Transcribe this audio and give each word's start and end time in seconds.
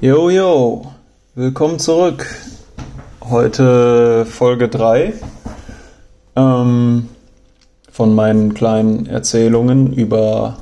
Jo, 0.00 0.30
jo, 0.30 0.86
willkommen 1.34 1.80
zurück. 1.80 2.24
Heute 3.20 4.24
Folge 4.26 4.68
3 4.68 5.12
ähm, 6.36 7.08
von 7.90 8.14
meinen 8.14 8.54
kleinen 8.54 9.06
Erzählungen 9.06 9.92
über, 9.92 10.58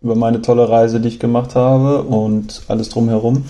über 0.00 0.14
meine 0.14 0.40
tolle 0.40 0.70
Reise, 0.70 1.00
die 1.00 1.08
ich 1.08 1.20
gemacht 1.20 1.54
habe 1.54 2.04
und 2.04 2.62
alles 2.68 2.88
drumherum. 2.88 3.44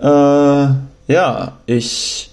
Äh, 0.00 0.06
ja, 0.06 1.52
ich 1.66 2.30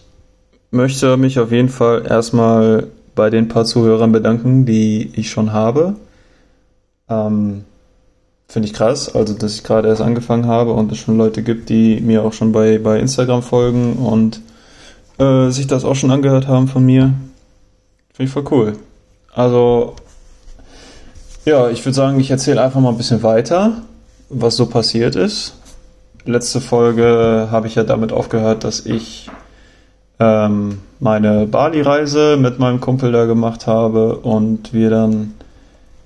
möchte 0.71 1.17
mich 1.17 1.37
auf 1.37 1.51
jeden 1.51 1.67
Fall 1.67 2.05
erstmal 2.07 2.87
bei 3.13 3.29
den 3.29 3.49
paar 3.49 3.65
Zuhörern 3.65 4.13
bedanken, 4.13 4.65
die 4.65 5.11
ich 5.17 5.31
schon 5.31 5.51
habe. 5.51 5.95
Ähm, 7.09 7.65
Finde 8.47 8.67
ich 8.67 8.73
krass, 8.73 9.13
also 9.13 9.33
dass 9.33 9.55
ich 9.55 9.63
gerade 9.63 9.87
erst 9.87 10.01
angefangen 10.01 10.47
habe 10.47 10.71
und 10.73 10.91
es 10.91 10.99
schon 10.99 11.17
Leute 11.17 11.41
gibt, 11.41 11.69
die 11.69 11.99
mir 11.99 12.23
auch 12.23 12.33
schon 12.33 12.51
bei, 12.51 12.77
bei 12.77 12.99
Instagram 12.99 13.41
folgen 13.41 13.93
und 13.93 14.41
äh, 15.17 15.49
sich 15.49 15.67
das 15.67 15.83
auch 15.83 15.95
schon 15.95 16.11
angehört 16.11 16.47
haben 16.47 16.67
von 16.67 16.85
mir. 16.85 17.13
Finde 18.13 18.27
ich 18.27 18.29
voll 18.29 18.45
cool. 18.51 18.73
Also, 19.33 19.95
ja, 21.43 21.69
ich 21.69 21.83
würde 21.83 21.95
sagen, 21.95 22.19
ich 22.19 22.31
erzähle 22.31 22.61
einfach 22.61 22.79
mal 22.79 22.89
ein 22.89 22.97
bisschen 22.97 23.23
weiter, 23.23 23.81
was 24.29 24.55
so 24.55 24.67
passiert 24.67 25.15
ist. 25.15 25.55
Letzte 26.23 26.61
Folge 26.61 27.49
habe 27.51 27.67
ich 27.67 27.75
ja 27.75 27.83
damit 27.83 28.11
aufgehört, 28.11 28.63
dass 28.63 28.85
ich 28.85 29.29
ähm, 30.19 30.79
meine 30.99 31.45
Bali-Reise 31.45 32.37
mit 32.37 32.57
meinem 32.59 32.79
Kumpel 32.79 33.11
da 33.11 33.25
gemacht 33.25 33.67
habe 33.67 34.17
und 34.17 34.73
wir 34.73 34.89
dann 34.89 35.33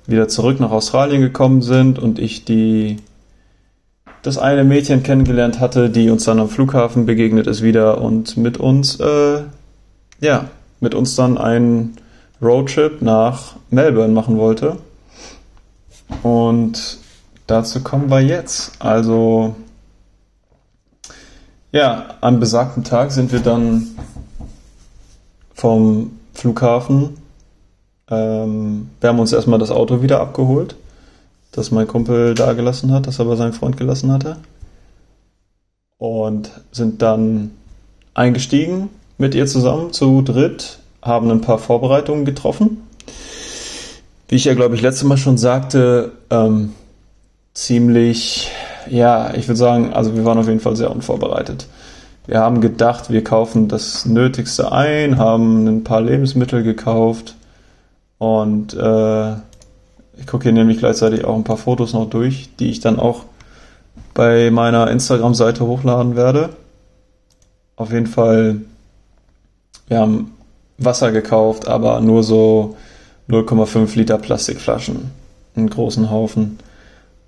wieder 0.09 0.27
zurück 0.27 0.59
nach 0.59 0.71
Australien 0.71 1.21
gekommen 1.21 1.61
sind 1.61 1.99
und 1.99 2.19
ich 2.19 2.45
die 2.45 2.97
das 4.21 4.37
eine 4.37 4.63
Mädchen 4.65 5.01
kennengelernt 5.01 5.59
hatte, 5.59 5.89
die 5.89 6.09
uns 6.09 6.25
dann 6.25 6.39
am 6.39 6.49
Flughafen 6.49 7.05
begegnet 7.05 7.47
ist 7.47 7.61
wieder 7.61 8.01
und 8.01 8.35
mit 8.35 8.57
uns 8.57 8.99
äh, 8.99 9.43
ja 10.19 10.49
mit 10.81 10.93
uns 10.93 11.15
dann 11.15 11.37
einen 11.37 11.97
Roadtrip 12.41 13.01
nach 13.01 13.55
Melbourne 13.69 14.13
machen 14.13 14.37
wollte. 14.37 14.77
Und 16.23 16.97
dazu 17.47 17.81
kommen 17.81 18.09
wir 18.09 18.21
jetzt. 18.21 18.71
Also 18.79 19.55
ja 21.71 22.15
am 22.21 22.39
besagten 22.39 22.83
Tag 22.83 23.11
sind 23.11 23.31
wir 23.31 23.41
dann 23.41 23.87
vom 25.53 26.11
Flughafen 26.33 27.17
ähm, 28.09 28.89
wir 28.99 29.09
haben 29.09 29.19
uns 29.19 29.33
erstmal 29.33 29.59
das 29.59 29.71
Auto 29.71 30.01
wieder 30.01 30.19
abgeholt, 30.19 30.75
das 31.51 31.71
mein 31.71 31.87
Kumpel 31.87 32.33
da 32.33 32.53
gelassen 32.53 32.91
hat, 32.91 33.07
das 33.07 33.19
aber 33.19 33.37
sein 33.37 33.53
Freund 33.53 33.77
gelassen 33.77 34.11
hatte. 34.11 34.37
Und 35.97 36.51
sind 36.71 37.01
dann 37.01 37.51
eingestiegen 38.13 38.89
mit 39.17 39.35
ihr 39.35 39.45
zusammen 39.47 39.91
zu 39.93 40.21
dritt, 40.21 40.79
haben 41.01 41.29
ein 41.29 41.41
paar 41.41 41.59
Vorbereitungen 41.59 42.25
getroffen. 42.25 42.83
Wie 44.27 44.35
ich 44.35 44.45
ja, 44.45 44.53
glaube 44.53 44.75
ich, 44.75 44.81
letztes 44.81 45.03
Mal 45.03 45.17
schon 45.17 45.37
sagte, 45.37 46.13
ähm, 46.29 46.73
ziemlich, 47.53 48.51
ja, 48.89 49.33
ich 49.33 49.47
würde 49.47 49.57
sagen, 49.57 49.93
also 49.93 50.15
wir 50.15 50.23
waren 50.23 50.37
auf 50.37 50.47
jeden 50.47 50.59
Fall 50.59 50.75
sehr 50.75 50.91
unvorbereitet. 50.91 51.67
Wir 52.25 52.39
haben 52.39 52.61
gedacht, 52.61 53.09
wir 53.09 53.23
kaufen 53.23 53.67
das 53.67 54.05
Nötigste 54.05 54.71
ein, 54.71 55.17
haben 55.17 55.67
ein 55.67 55.83
paar 55.83 56.01
Lebensmittel 56.01 56.63
gekauft, 56.63 57.35
und 58.19 58.73
äh, 58.75 59.31
ich 60.17 60.27
gucke 60.27 60.43
hier 60.43 60.51
nämlich 60.51 60.77
gleichzeitig 60.77 61.25
auch 61.25 61.35
ein 61.35 61.45
paar 61.45 61.57
Fotos 61.57 61.93
noch 61.93 62.09
durch, 62.09 62.49
die 62.59 62.69
ich 62.69 62.81
dann 62.81 62.99
auch 62.99 63.23
bei 64.13 64.51
meiner 64.51 64.91
Instagram-Seite 64.91 65.65
hochladen 65.65 66.15
werde. 66.17 66.49
Auf 67.77 67.91
jeden 67.93 68.07
Fall, 68.07 68.57
wir 69.87 69.99
haben 69.99 70.33
Wasser 70.77 71.13
gekauft, 71.13 71.67
aber 71.67 72.01
nur 72.01 72.23
so 72.23 72.75
0,5 73.29 73.95
Liter 73.95 74.17
Plastikflaschen, 74.17 75.11
einen 75.55 75.69
großen 75.69 76.11
Haufen. 76.11 76.59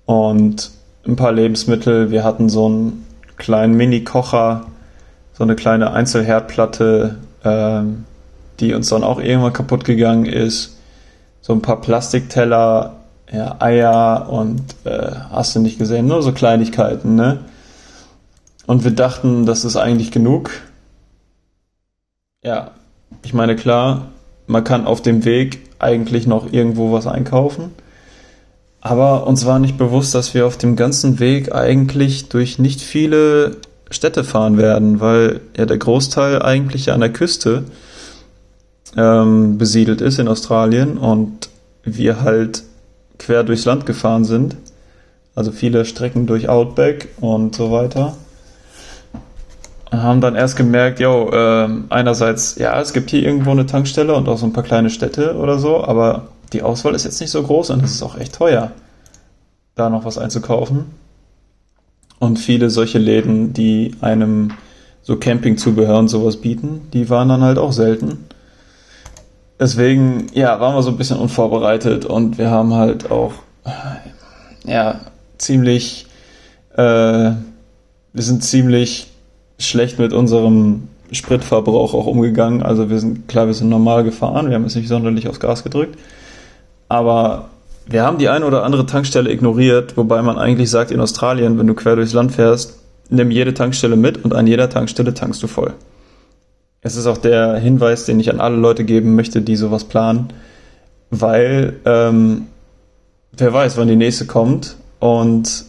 Und 0.04 0.70
ein 1.06 1.16
paar 1.16 1.32
Lebensmittel. 1.32 2.10
Wir 2.10 2.22
hatten 2.22 2.50
so 2.50 2.66
einen 2.66 3.06
kleinen 3.38 3.74
Mini-Kocher, 3.74 4.66
so 5.32 5.42
eine 5.42 5.56
kleine 5.56 5.92
Einzelherdplatte, 5.92 7.16
äh, 7.44 7.80
die 8.60 8.74
uns 8.74 8.90
dann 8.90 9.04
auch 9.04 9.18
irgendwann 9.18 9.54
kaputt 9.54 9.86
gegangen 9.86 10.26
ist 10.26 10.76
so 11.42 11.52
ein 11.52 11.60
paar 11.60 11.80
Plastikteller, 11.80 12.96
ja, 13.30 13.56
Eier 13.58 14.28
und 14.30 14.62
äh, 14.84 15.10
hast 15.30 15.54
du 15.54 15.60
nicht 15.60 15.78
gesehen, 15.78 16.06
nur 16.06 16.22
so 16.22 16.32
Kleinigkeiten, 16.32 17.14
ne? 17.14 17.40
Und 18.66 18.84
wir 18.84 18.92
dachten, 18.92 19.44
das 19.44 19.64
ist 19.64 19.76
eigentlich 19.76 20.12
genug. 20.12 20.50
Ja, 22.44 22.70
ich 23.24 23.34
meine, 23.34 23.56
klar, 23.56 24.06
man 24.46 24.64
kann 24.64 24.86
auf 24.86 25.02
dem 25.02 25.24
Weg 25.24 25.60
eigentlich 25.78 26.26
noch 26.26 26.52
irgendwo 26.52 26.92
was 26.92 27.06
einkaufen. 27.06 27.72
Aber 28.80 29.26
uns 29.26 29.46
war 29.46 29.58
nicht 29.58 29.78
bewusst, 29.78 30.14
dass 30.14 30.34
wir 30.34 30.46
auf 30.46 30.58
dem 30.58 30.76
ganzen 30.76 31.20
Weg 31.20 31.54
eigentlich 31.54 32.28
durch 32.28 32.58
nicht 32.58 32.80
viele 32.80 33.56
Städte 33.90 34.24
fahren 34.24 34.58
werden, 34.58 35.00
weil 35.00 35.40
ja 35.56 35.66
der 35.66 35.78
Großteil 35.78 36.42
eigentlich 36.42 36.90
an 36.90 37.00
der 37.00 37.12
Küste 37.12 37.64
ähm, 38.96 39.58
besiedelt 39.58 40.00
ist 40.00 40.18
in 40.18 40.28
Australien 40.28 40.98
und 40.98 41.48
wir 41.84 42.22
halt 42.22 42.62
quer 43.18 43.44
durchs 43.44 43.64
Land 43.64 43.86
gefahren 43.86 44.24
sind. 44.24 44.56
Also 45.34 45.50
viele 45.50 45.84
Strecken 45.84 46.26
durch 46.26 46.48
Outback 46.48 47.08
und 47.20 47.54
so 47.54 47.70
weiter. 47.70 48.16
Haben 49.90 50.20
dann 50.20 50.34
erst 50.34 50.56
gemerkt, 50.56 51.00
jo, 51.00 51.30
äh, 51.30 51.68
einerseits, 51.90 52.56
ja, 52.56 52.80
es 52.80 52.92
gibt 52.92 53.10
hier 53.10 53.22
irgendwo 53.22 53.50
eine 53.50 53.66
Tankstelle 53.66 54.14
und 54.14 54.28
auch 54.28 54.38
so 54.38 54.46
ein 54.46 54.52
paar 54.52 54.62
kleine 54.62 54.90
Städte 54.90 55.36
oder 55.36 55.58
so, 55.58 55.84
aber 55.84 56.28
die 56.52 56.62
Auswahl 56.62 56.94
ist 56.94 57.04
jetzt 57.04 57.20
nicht 57.20 57.30
so 57.30 57.42
groß 57.42 57.70
und 57.70 57.82
es 57.82 57.92
ist 57.92 58.02
auch 58.02 58.16
echt 58.16 58.34
teuer, 58.34 58.72
da 59.74 59.90
noch 59.90 60.04
was 60.04 60.18
einzukaufen. 60.18 60.86
Und 62.18 62.38
viele 62.38 62.70
solche 62.70 62.98
Läden, 62.98 63.52
die 63.52 63.96
einem 64.00 64.52
so 65.02 65.16
Campingzubehör 65.16 65.98
und 65.98 66.08
sowas 66.08 66.36
bieten, 66.36 66.82
die 66.92 67.10
waren 67.10 67.28
dann 67.28 67.42
halt 67.42 67.58
auch 67.58 67.72
selten. 67.72 68.18
Deswegen, 69.60 70.26
ja, 70.34 70.58
waren 70.60 70.74
wir 70.74 70.82
so 70.82 70.90
ein 70.90 70.96
bisschen 70.96 71.18
unvorbereitet 71.18 72.04
und 72.04 72.38
wir 72.38 72.50
haben 72.50 72.74
halt 72.74 73.10
auch, 73.10 73.32
ja, 74.64 75.00
ziemlich, 75.38 76.06
äh, 76.74 76.78
wir 76.80 78.22
sind 78.22 78.42
ziemlich 78.42 79.08
schlecht 79.58 79.98
mit 79.98 80.12
unserem 80.12 80.88
Spritverbrauch 81.12 81.94
auch 81.94 82.06
umgegangen. 82.06 82.62
Also 82.62 82.90
wir 82.90 82.98
sind, 82.98 83.28
klar, 83.28 83.46
wir 83.46 83.54
sind 83.54 83.68
normal 83.68 84.04
gefahren, 84.04 84.48
wir 84.48 84.56
haben 84.56 84.64
jetzt 84.64 84.76
nicht 84.76 84.88
sonderlich 84.88 85.28
aufs 85.28 85.40
Gas 85.40 85.62
gedrückt, 85.62 85.98
aber 86.88 87.50
wir 87.86 88.02
haben 88.02 88.18
die 88.18 88.28
eine 88.28 88.46
oder 88.46 88.64
andere 88.64 88.86
Tankstelle 88.86 89.30
ignoriert, 89.30 89.96
wobei 89.96 90.22
man 90.22 90.38
eigentlich 90.38 90.70
sagt, 90.70 90.90
in 90.90 91.00
Australien, 91.00 91.58
wenn 91.58 91.66
du 91.66 91.74
quer 91.74 91.96
durchs 91.96 92.12
Land 92.12 92.32
fährst, 92.32 92.78
nimm 93.10 93.30
jede 93.30 93.54
Tankstelle 93.54 93.96
mit 93.96 94.24
und 94.24 94.34
an 94.34 94.46
jeder 94.46 94.70
Tankstelle 94.70 95.14
tankst 95.14 95.42
du 95.42 95.46
voll. 95.46 95.74
Es 96.84 96.96
ist 96.96 97.06
auch 97.06 97.18
der 97.18 97.56
Hinweis, 97.58 98.06
den 98.06 98.18
ich 98.18 98.28
an 98.28 98.40
alle 98.40 98.56
Leute 98.56 98.84
geben 98.84 99.14
möchte, 99.14 99.40
die 99.40 99.54
sowas 99.54 99.84
planen, 99.84 100.32
weil 101.10 101.74
ähm, 101.84 102.48
wer 103.36 103.52
weiß, 103.52 103.76
wann 103.76 103.86
die 103.86 103.96
nächste 103.96 104.26
kommt 104.26 104.76
und 104.98 105.64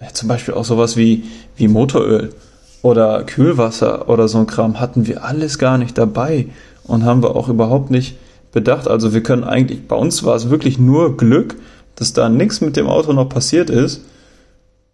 ja, 0.00 0.08
zum 0.12 0.28
Beispiel 0.28 0.54
auch 0.54 0.66
sowas 0.66 0.98
wie, 0.98 1.24
wie 1.56 1.68
Motoröl 1.68 2.34
oder 2.82 3.24
Kühlwasser 3.24 4.10
oder 4.10 4.28
so 4.28 4.38
ein 4.38 4.46
Kram 4.46 4.78
hatten 4.78 5.06
wir 5.06 5.24
alles 5.24 5.58
gar 5.58 5.78
nicht 5.78 5.96
dabei 5.96 6.48
und 6.84 7.04
haben 7.04 7.22
wir 7.22 7.34
auch 7.34 7.48
überhaupt 7.48 7.90
nicht 7.90 8.18
bedacht. 8.52 8.88
Also 8.88 9.14
wir 9.14 9.22
können 9.22 9.42
eigentlich, 9.42 9.88
bei 9.88 9.96
uns 9.96 10.22
war 10.22 10.36
es 10.36 10.50
wirklich 10.50 10.78
nur 10.78 11.16
Glück, 11.16 11.56
dass 11.96 12.12
da 12.12 12.28
nichts 12.28 12.60
mit 12.60 12.76
dem 12.76 12.88
Auto 12.88 13.14
noch 13.14 13.30
passiert 13.30 13.70
ist 13.70 14.04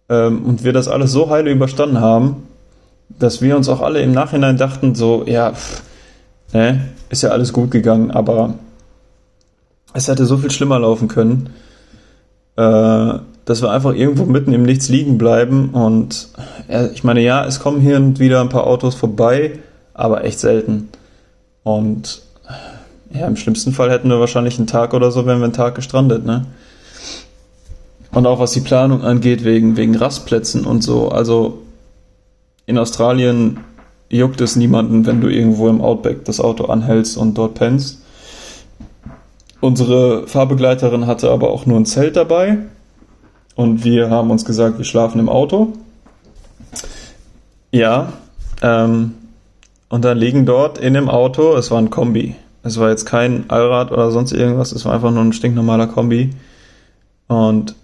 ähm, 0.07 0.45
und 0.45 0.63
wir 0.63 0.71
das 0.71 0.87
alles 0.87 1.11
so 1.11 1.29
heile 1.29 1.51
überstanden 1.51 1.99
haben, 1.99 2.47
dass 3.19 3.41
wir 3.41 3.55
uns 3.55 3.69
auch 3.69 3.81
alle 3.81 4.01
im 4.01 4.11
Nachhinein 4.11 4.57
dachten, 4.57 4.95
so, 4.95 5.23
ja, 5.25 5.53
pff, 5.53 5.81
ne, 6.53 6.89
ist 7.09 7.23
ja 7.23 7.29
alles 7.29 7.53
gut 7.53 7.71
gegangen, 7.71 8.11
aber 8.11 8.55
es 9.93 10.07
hätte 10.07 10.25
so 10.25 10.37
viel 10.37 10.51
schlimmer 10.51 10.79
laufen 10.79 11.07
können, 11.07 11.49
äh, 12.55 13.13
dass 13.45 13.61
wir 13.61 13.71
einfach 13.71 13.93
irgendwo 13.93 14.25
mitten 14.25 14.53
im 14.53 14.63
Nichts 14.63 14.89
liegen 14.89 15.17
bleiben 15.17 15.69
und 15.69 16.29
ja, 16.69 16.87
ich 16.87 17.03
meine, 17.03 17.21
ja, 17.21 17.45
es 17.45 17.59
kommen 17.59 17.81
hier 17.81 17.97
und 17.97 18.19
wieder 18.19 18.41
ein 18.41 18.49
paar 18.49 18.67
Autos 18.67 18.95
vorbei, 18.95 19.59
aber 19.93 20.23
echt 20.23 20.39
selten. 20.39 20.89
Und 21.63 22.21
ja, 23.13 23.27
im 23.27 23.35
schlimmsten 23.35 23.73
Fall 23.73 23.91
hätten 23.91 24.09
wir 24.09 24.19
wahrscheinlich 24.19 24.57
einen 24.57 24.67
Tag 24.67 24.93
oder 24.93 25.11
so, 25.11 25.25
wenn 25.25 25.39
wir 25.39 25.45
einen 25.45 25.53
Tag 25.53 25.75
gestrandet, 25.75 26.25
ne? 26.25 26.45
Und 28.13 28.25
auch 28.25 28.39
was 28.39 28.51
die 28.51 28.61
Planung 28.61 29.03
angeht, 29.03 29.45
wegen, 29.45 29.77
wegen 29.77 29.95
Rastplätzen 29.95 30.65
und 30.65 30.83
so. 30.83 31.09
Also 31.09 31.59
in 32.65 32.77
Australien 32.77 33.59
juckt 34.09 34.41
es 34.41 34.55
niemanden, 34.55 35.05
wenn 35.05 35.21
du 35.21 35.29
irgendwo 35.29 35.69
im 35.69 35.81
Outback 35.81 36.25
das 36.25 36.39
Auto 36.39 36.65
anhältst 36.65 37.17
und 37.17 37.37
dort 37.37 37.55
pennst. 37.55 38.01
Unsere 39.61 40.27
Fahrbegleiterin 40.27 41.07
hatte 41.07 41.29
aber 41.29 41.51
auch 41.51 41.65
nur 41.65 41.79
ein 41.79 41.85
Zelt 41.85 42.15
dabei 42.15 42.57
und 43.55 43.83
wir 43.83 44.09
haben 44.09 44.31
uns 44.31 44.43
gesagt, 44.43 44.77
wir 44.77 44.85
schlafen 44.85 45.19
im 45.19 45.29
Auto. 45.29 45.73
Ja, 47.71 48.13
ähm, 48.61 49.13
und 49.89 50.05
dann 50.05 50.17
liegen 50.17 50.45
dort 50.45 50.77
in 50.77 50.93
dem 50.93 51.09
Auto, 51.09 51.55
es 51.55 51.69
war 51.71 51.77
ein 51.77 51.89
Kombi. 51.89 52.35
Es 52.63 52.79
war 52.79 52.89
jetzt 52.89 53.05
kein 53.05 53.49
Allrad 53.49 53.91
oder 53.91 54.11
sonst 54.11 54.31
irgendwas, 54.31 54.71
es 54.71 54.85
war 54.85 54.93
einfach 54.93 55.11
nur 55.11 55.23
ein 55.23 55.33
stinknormaler 55.33 55.87
Kombi. 55.87 56.31
Und 57.27 57.75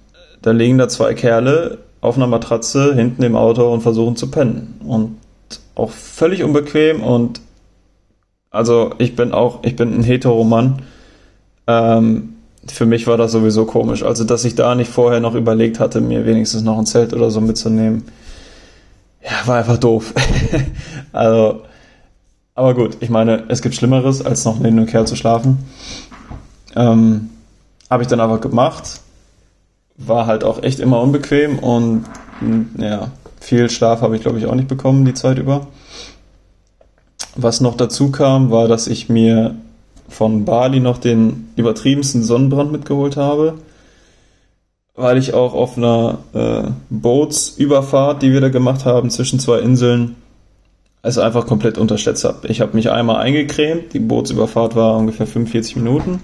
da 0.42 0.52
liegen 0.52 0.78
da 0.78 0.88
zwei 0.88 1.14
Kerle 1.14 1.80
auf 2.08 2.18
einer 2.18 2.28
Matratze 2.28 2.96
hinten 2.96 3.24
im 3.24 3.36
Auto 3.36 3.72
und 3.72 3.82
versuchen 3.82 4.16
zu 4.16 4.32
pennen. 4.32 4.80
Und 4.86 5.18
auch 5.76 5.92
völlig 5.92 6.44
unbequem 6.44 7.04
und 7.04 7.42
also 8.50 8.92
ich 8.98 9.16
bin 9.16 9.34
auch, 9.34 9.64
ich 9.64 9.76
bin 9.76 9.94
ein 9.94 10.04
Heteromann. 10.04 10.82
Ähm, 11.68 12.34
für 12.66 12.86
mich 12.86 13.08
war 13.08 13.18
das 13.18 13.32
sowieso 13.32 13.66
komisch. 13.66 14.04
Also, 14.04 14.24
dass 14.24 14.46
ich 14.46 14.56
da 14.56 14.76
nicht 14.76 14.90
vorher 14.90 15.20
noch 15.20 15.36
überlegt 15.36 15.80
hatte, 15.80 16.02
mir 16.02 16.26
wenigstens 16.26 16.64
noch 16.64 16.78
ein 16.78 16.86
Zelt 16.86 17.14
oder 17.14 17.30
so 17.30 17.42
mitzunehmen. 17.42 18.04
Ja, 19.24 19.46
war 19.46 19.58
einfach 19.58 19.78
doof. 19.78 20.14
also, 21.12 21.62
aber 22.56 22.74
gut, 22.74 22.98
ich 23.02 23.10
meine, 23.10 23.44
es 23.50 23.62
gibt 23.62 23.76
Schlimmeres, 23.76 24.26
als 24.26 24.46
noch 24.46 24.60
neben 24.60 24.78
einem 24.78 24.88
Kerl 24.88 25.06
zu 25.06 25.16
schlafen. 25.16 25.60
Ähm, 26.76 27.30
Habe 27.90 28.04
ich 28.04 28.10
dann 28.10 28.20
aber 28.20 28.40
gemacht. 28.40 29.02
War 29.98 30.28
halt 30.28 30.44
auch 30.44 30.62
echt 30.62 30.80
immer 30.80 31.02
unbequem 31.02 31.60
und 31.60 32.06
ja, 32.78 33.12
viel 33.40 33.70
Schlaf 33.70 34.02
habe 34.02 34.16
ich 34.16 34.22
glaube 34.22 34.38
ich 34.38 34.46
auch 34.46 34.56
nicht 34.56 34.68
bekommen 34.68 35.06
die 35.06 35.14
Zeit 35.14 35.40
über. 35.40 35.68
Was 37.36 37.62
noch 37.62 37.76
dazu 37.76 38.12
kam, 38.12 38.52
war, 38.52 38.68
dass 38.68 38.88
ich 38.88 39.10
mir 39.10 39.56
von 40.10 40.46
Bali 40.46 40.80
noch 40.80 40.98
den 40.98 41.50
übertriebensten 41.56 42.24
Sonnenbrand 42.24 42.72
mitgeholt 42.72 43.18
habe, 43.18 43.56
weil 44.96 45.18
ich 45.18 45.34
auch 45.34 45.54
auf 45.54 45.78
einer 45.78 46.20
äh, 46.34 46.64
Bootsüberfahrt, 46.90 48.22
die 48.22 48.32
wir 48.32 48.42
da 48.42 48.50
gemacht 48.50 48.86
haben 48.86 49.10
zwischen 49.10 49.40
zwei 49.40 49.60
Inseln, 49.60 50.16
es 51.04 51.18
einfach 51.18 51.46
komplett 51.46 51.78
unterschätzt 51.78 52.24
habe. 52.24 52.48
Ich 52.48 52.62
habe 52.62 52.76
mich 52.76 52.90
einmal 52.90 53.18
eingecremt, 53.18 53.94
die 53.94 54.00
Bootsüberfahrt 54.00 54.76
war 54.76 54.98
ungefähr 54.98 55.28
45 55.28 55.76
Minuten 55.78 56.22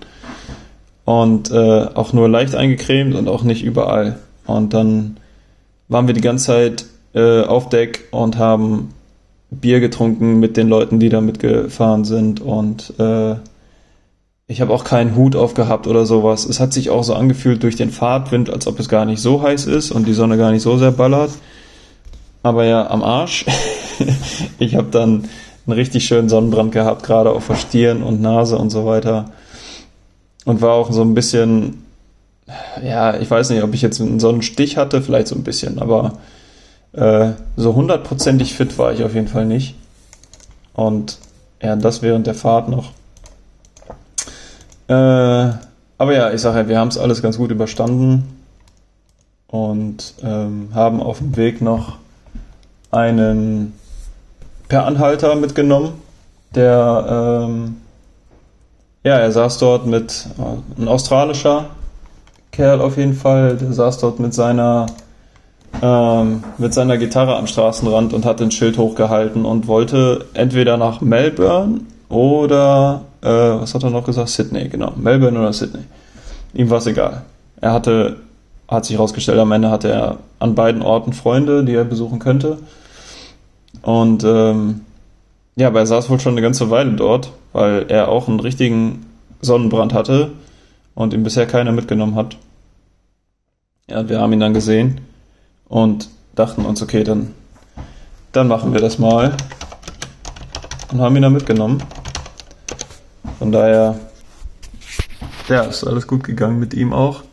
und 1.06 1.52
äh, 1.52 1.88
auch 1.94 2.14
nur 2.14 2.30
leicht 2.30 2.56
eingecremt 2.56 3.16
und 3.16 3.28
auch 3.28 3.44
nicht 3.44 3.64
überall. 3.64 4.18
Und 4.46 4.74
dann 4.74 5.18
waren 5.88 6.08
wir 6.08 6.14
die 6.14 6.22
ganze 6.22 6.46
Zeit 6.46 6.86
äh, 7.14 7.42
auf 7.42 7.70
Deck 7.70 8.06
und 8.12 8.38
haben 8.38 8.94
Bier 9.50 9.80
getrunken 9.80 10.40
mit 10.40 10.58
den 10.58 10.68
Leuten, 10.68 11.00
die 11.00 11.10
da 11.10 11.22
mitgefahren 11.22 12.06
sind 12.06 12.42
und 12.42 12.94
äh, 13.00 13.36
ich 14.48 14.62
habe 14.62 14.74
auch 14.74 14.84
keinen 14.84 15.16
Hut 15.16 15.36
aufgehabt 15.36 15.88
oder 15.88 16.06
sowas. 16.06 16.46
Es 16.46 16.60
hat 16.60 16.74
sich 16.74 16.90
auch 16.90 17.04
so 17.04 17.16
angefühlt 17.16 17.64
durch 17.64 17.76
den 17.76 17.92
Fahrtwind, 17.92 18.50
als 18.50 18.68
ob 18.68 18.80
es 18.80 18.90
gar 18.90 19.06
nicht 19.06 19.22
so 19.22 19.42
heiß 19.42 19.66
ist 19.68 19.92
und 19.92 20.06
die 20.06 20.14
Sonne 20.14 20.38
gar 20.38 20.52
nicht 20.52 20.62
so 20.62 20.78
sehr 20.78 20.92
ballert. 20.92 21.32
Aber 22.44 22.66
ja, 22.66 22.90
am 22.90 23.04
Arsch. 23.04 23.46
ich 24.60 24.76
habe 24.76 24.90
dann 24.92 25.24
einen 25.66 25.74
richtig 25.74 26.06
schönen 26.06 26.28
Sonnenbrand 26.28 26.74
gehabt, 26.74 27.04
gerade 27.04 27.32
auf 27.32 27.48
der 27.48 27.56
Stirn 27.56 28.04
und 28.04 28.22
Nase 28.22 28.58
und 28.58 28.70
so 28.70 28.86
weiter. 28.86 29.32
Und 30.46 30.62
war 30.62 30.74
auch 30.74 30.92
so 30.92 31.02
ein 31.02 31.14
bisschen, 31.14 31.86
ja, 32.84 33.18
ich 33.18 33.30
weiß 33.30 33.50
nicht, 33.50 33.64
ob 33.64 33.74
ich 33.74 33.82
jetzt 33.82 34.02
einen 34.02 34.20
Sonnenstich 34.20 34.78
hatte, 34.78 35.02
vielleicht 35.02 35.28
so 35.28 35.36
ein 35.36 35.44
bisschen, 35.44 35.80
aber 35.80 36.14
äh, 36.94 37.32
so 37.56 37.76
hundertprozentig 37.76 38.54
fit 38.54 38.78
war 38.78 38.94
ich 38.94 39.04
auf 39.04 39.16
jeden 39.16 39.28
Fall 39.28 39.46
nicht. 39.46 39.76
Und 40.74 41.18
ja, 41.62 41.76
das 41.76 42.02
während 42.02 42.28
der 42.28 42.36
Fahrt 42.36 42.70
noch. 42.70 42.92
Äh, 44.88 45.54
aber 45.98 46.14
ja, 46.14 46.32
ich 46.34 46.42
sage 46.42 46.60
ja, 46.60 46.68
wir 46.68 46.80
haben 46.80 46.90
es 46.90 46.98
alles 46.98 47.22
ganz 47.22 47.38
gut 47.38 47.52
überstanden 47.52 48.38
und 49.48 50.16
ähm, 50.24 50.70
haben 50.74 51.02
auf 51.02 51.20
dem 51.20 51.38
Weg 51.38 51.62
noch 51.62 51.98
einen 52.92 53.74
per 54.68 54.86
Anhalter 54.86 55.36
mitgenommen, 55.36 55.94
der 56.56 57.46
ähm, 57.48 57.78
ja, 59.04 59.18
er 59.18 59.32
saß 59.32 59.58
dort 59.58 59.86
mit 59.86 60.28
äh, 60.38 60.82
ein 60.82 60.88
australischer 60.88 61.66
Kerl 62.52 62.82
auf 62.82 62.98
jeden 62.98 63.16
Fall, 63.16 63.58
der 63.58 63.74
saß 63.74 63.98
dort 63.98 64.20
mit 64.20 64.34
seiner 64.34 64.86
ähm, 65.82 66.44
mit 66.58 66.74
seiner 66.74 66.98
Gitarre 66.98 67.36
am 67.36 67.48
Straßenrand 67.48 68.14
und 68.14 68.26
hat 68.26 68.40
den 68.40 68.52
Schild 68.52 68.78
hochgehalten 68.78 69.44
und 69.44 69.68
wollte 69.68 70.26
entweder 70.34 70.78
nach 70.78 71.02
Melbourne 71.02 71.82
oder 72.10 73.02
äh, 73.22 73.28
was 73.28 73.74
hat 73.74 73.84
er 73.84 73.90
noch 73.90 74.06
gesagt? 74.06 74.30
Sydney, 74.30 74.70
genau. 74.70 74.94
Melbourne 74.96 75.40
oder 75.40 75.52
Sydney. 75.52 75.84
Ihm 76.54 76.70
war 76.70 76.78
es 76.78 76.86
egal. 76.86 77.24
Er 77.60 77.74
hatte, 77.74 78.18
hat 78.68 78.86
sich 78.86 78.98
herausgestellt, 78.98 79.40
am 79.40 79.52
Ende 79.52 79.72
hatte 79.72 79.90
er 79.90 80.18
an 80.40 80.54
beiden 80.54 80.84
Orten 80.84 81.14
Freunde, 81.14 81.64
die 81.64 81.74
er 81.74 81.86
besuchen 81.86 82.20
könnte. 82.20 82.60
Und 83.82 84.24
ähm, 84.24 84.82
ja, 85.56 85.68
aber 85.68 85.80
er 85.80 85.86
saß 85.86 86.10
wohl 86.10 86.20
schon 86.20 86.34
eine 86.34 86.42
ganze 86.42 86.70
Weile 86.70 86.94
dort, 86.94 87.32
weil 87.52 87.86
er 87.90 88.10
auch 88.10 88.28
einen 88.28 88.40
richtigen 88.40 89.06
Sonnenbrand 89.42 89.94
hatte 89.94 90.32
und 90.96 91.14
ihn 91.14 91.24
bisher 91.24 91.46
keiner 91.46 91.72
mitgenommen 91.72 92.16
hat. 92.16 92.38
Ja, 93.90 94.08
wir 94.08 94.20
haben 94.20 94.34
ihn 94.34 94.40
dann 94.40 94.54
gesehen 94.54 95.02
und 95.68 96.10
dachten 96.36 96.66
uns, 96.66 96.82
okay, 96.82 97.04
dann, 97.04 97.34
dann 98.32 98.48
machen 98.48 98.74
wir 98.74 98.82
das 98.82 98.98
mal. 98.98 99.36
Und 100.92 101.02
haben 101.02 101.16
ihn 101.16 101.24
dann 101.24 101.34
mitgenommen. 101.34 101.84
Von 103.40 103.52
daher, 103.52 104.00
ja, 105.50 105.62
ist 105.64 105.84
alles 105.84 106.08
gut 106.08 106.24
gegangen 106.24 106.60
mit 106.60 106.74
ihm 106.74 106.94
auch. 106.94 107.24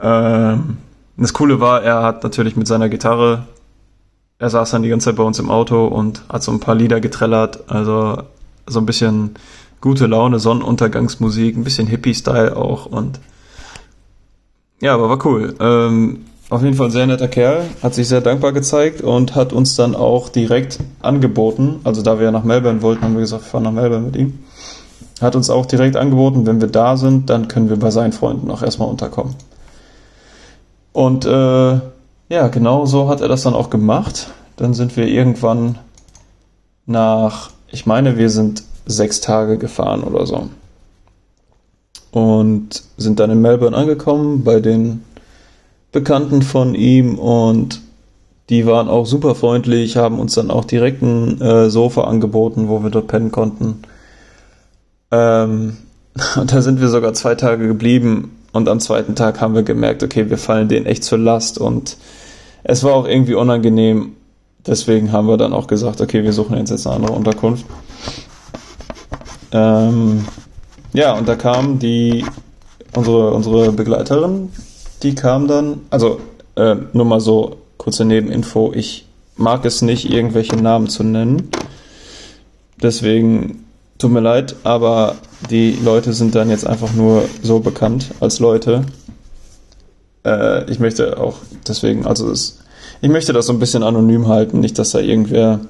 Ähm, 0.00 0.78
das 1.16 1.34
Coole 1.34 1.60
war, 1.60 1.82
er 1.82 2.02
hat 2.02 2.22
natürlich 2.22 2.56
mit 2.56 2.66
seiner 2.66 2.88
Gitarre, 2.88 3.46
er 4.38 4.50
saß 4.50 4.70
dann 4.70 4.82
die 4.82 4.88
ganze 4.88 5.06
Zeit 5.06 5.16
bei 5.16 5.22
uns 5.22 5.38
im 5.38 5.50
Auto 5.50 5.86
und 5.86 6.22
hat 6.28 6.42
so 6.42 6.52
ein 6.52 6.60
paar 6.60 6.74
Lieder 6.74 7.00
getrellert, 7.00 7.64
also 7.68 8.22
so 8.66 8.78
ein 8.78 8.86
bisschen 8.86 9.34
gute 9.80 10.06
Laune, 10.06 10.38
Sonnenuntergangsmusik, 10.38 11.56
ein 11.56 11.64
bisschen 11.64 11.86
Hippie-Style 11.86 12.56
auch 12.56 12.86
und 12.86 13.20
ja, 14.80 14.94
aber 14.94 15.08
war 15.08 15.26
cool. 15.26 15.54
Ähm, 15.58 16.24
auf 16.50 16.62
jeden 16.62 16.76
Fall 16.76 16.90
sehr 16.90 17.06
netter 17.06 17.28
Kerl, 17.28 17.64
hat 17.82 17.94
sich 17.94 18.08
sehr 18.08 18.20
dankbar 18.20 18.52
gezeigt 18.52 19.02
und 19.02 19.34
hat 19.34 19.52
uns 19.52 19.74
dann 19.74 19.96
auch 19.96 20.28
direkt 20.28 20.78
angeboten, 21.00 21.80
also 21.84 22.02
da 22.02 22.20
wir 22.20 22.30
nach 22.30 22.44
Melbourne 22.44 22.80
wollten, 22.80 23.02
haben 23.02 23.14
wir 23.14 23.20
gesagt, 23.20 23.42
wir 23.44 23.50
fahren 23.50 23.64
nach 23.64 23.72
Melbourne 23.72 24.06
mit 24.06 24.16
ihm, 24.16 24.38
hat 25.20 25.34
uns 25.34 25.50
auch 25.50 25.66
direkt 25.66 25.96
angeboten, 25.96 26.46
wenn 26.46 26.60
wir 26.60 26.68
da 26.68 26.96
sind, 26.96 27.28
dann 27.28 27.48
können 27.48 27.68
wir 27.68 27.76
bei 27.76 27.90
seinen 27.90 28.12
Freunden 28.12 28.50
auch 28.50 28.62
erstmal 28.62 28.88
unterkommen. 28.88 29.34
Und 30.92 31.26
äh, 31.26 31.80
ja, 32.28 32.48
genau 32.48 32.86
so 32.86 33.08
hat 33.08 33.20
er 33.20 33.28
das 33.28 33.42
dann 33.42 33.54
auch 33.54 33.70
gemacht. 33.70 34.28
Dann 34.56 34.74
sind 34.74 34.96
wir 34.96 35.06
irgendwann 35.06 35.78
nach, 36.86 37.50
ich 37.70 37.86
meine, 37.86 38.16
wir 38.18 38.30
sind 38.30 38.62
sechs 38.86 39.20
Tage 39.20 39.58
gefahren 39.58 40.02
oder 40.02 40.26
so. 40.26 40.48
Und 42.10 42.82
sind 42.96 43.20
dann 43.20 43.30
in 43.30 43.40
Melbourne 43.40 43.76
angekommen 43.76 44.44
bei 44.44 44.60
den 44.60 45.04
Bekannten 45.92 46.42
von 46.42 46.74
ihm 46.74 47.18
und 47.18 47.80
die 48.48 48.66
waren 48.66 48.88
auch 48.88 49.04
super 49.04 49.34
freundlich, 49.34 49.96
haben 49.96 50.18
uns 50.18 50.34
dann 50.34 50.50
auch 50.50 50.64
direkt 50.64 51.02
ein 51.02 51.40
äh, 51.40 51.70
Sofa 51.70 52.04
angeboten, 52.04 52.68
wo 52.68 52.82
wir 52.82 52.90
dort 52.90 53.08
pennen 53.08 53.30
konnten. 53.30 53.82
Ähm, 55.10 55.76
und 56.36 56.52
da 56.52 56.62
sind 56.62 56.80
wir 56.80 56.88
sogar 56.88 57.12
zwei 57.12 57.34
Tage 57.34 57.68
geblieben 57.68 58.37
und 58.52 58.68
am 58.68 58.80
zweiten 58.80 59.14
Tag 59.14 59.40
haben 59.40 59.54
wir 59.54 59.62
gemerkt, 59.62 60.02
okay, 60.02 60.30
wir 60.30 60.38
fallen 60.38 60.68
denen 60.68 60.86
echt 60.86 61.04
zur 61.04 61.18
Last 61.18 61.58
und 61.58 61.96
es 62.64 62.82
war 62.84 62.94
auch 62.94 63.06
irgendwie 63.06 63.34
unangenehm. 63.34 64.12
Deswegen 64.66 65.12
haben 65.12 65.28
wir 65.28 65.36
dann 65.36 65.52
auch 65.52 65.66
gesagt, 65.66 66.00
okay, 66.00 66.24
wir 66.24 66.32
suchen 66.32 66.56
jetzt 66.56 66.86
eine 66.86 66.96
andere 66.96 67.12
Unterkunft. 67.12 67.64
Ähm, 69.52 70.26
ja, 70.92 71.14
und 71.14 71.28
da 71.28 71.36
kam 71.36 71.78
die 71.78 72.24
unsere, 72.94 73.32
unsere 73.32 73.72
Begleiterin, 73.72 74.50
die 75.02 75.14
kam 75.14 75.46
dann, 75.46 75.82
also 75.90 76.20
äh, 76.56 76.76
nur 76.92 77.04
mal 77.04 77.20
so 77.20 77.56
kurze 77.76 78.04
Nebeninfo, 78.04 78.72
ich 78.74 79.06
mag 79.36 79.64
es 79.64 79.82
nicht, 79.82 80.10
irgendwelche 80.10 80.56
Namen 80.56 80.88
zu 80.88 81.04
nennen. 81.04 81.50
Deswegen 82.82 83.64
tut 83.98 84.12
mir 84.12 84.20
leid, 84.20 84.54
aber 84.62 85.16
die 85.50 85.72
Leute 85.84 86.12
sind 86.12 86.34
dann 86.34 86.50
jetzt 86.50 86.66
einfach 86.66 86.94
nur 86.94 87.24
so 87.42 87.60
bekannt 87.60 88.06
als 88.20 88.38
Leute. 88.38 88.84
Äh, 90.24 90.70
ich 90.70 90.78
möchte 90.78 91.18
auch 91.18 91.36
deswegen, 91.66 92.06
also 92.06 92.30
es, 92.30 92.60
ich 93.00 93.10
möchte 93.10 93.32
das 93.32 93.46
so 93.46 93.52
ein 93.52 93.58
bisschen 93.58 93.82
anonym 93.82 94.28
halten, 94.28 94.60
nicht, 94.60 94.78
dass 94.78 94.90
da 94.90 95.00
irgendwer, 95.00 95.60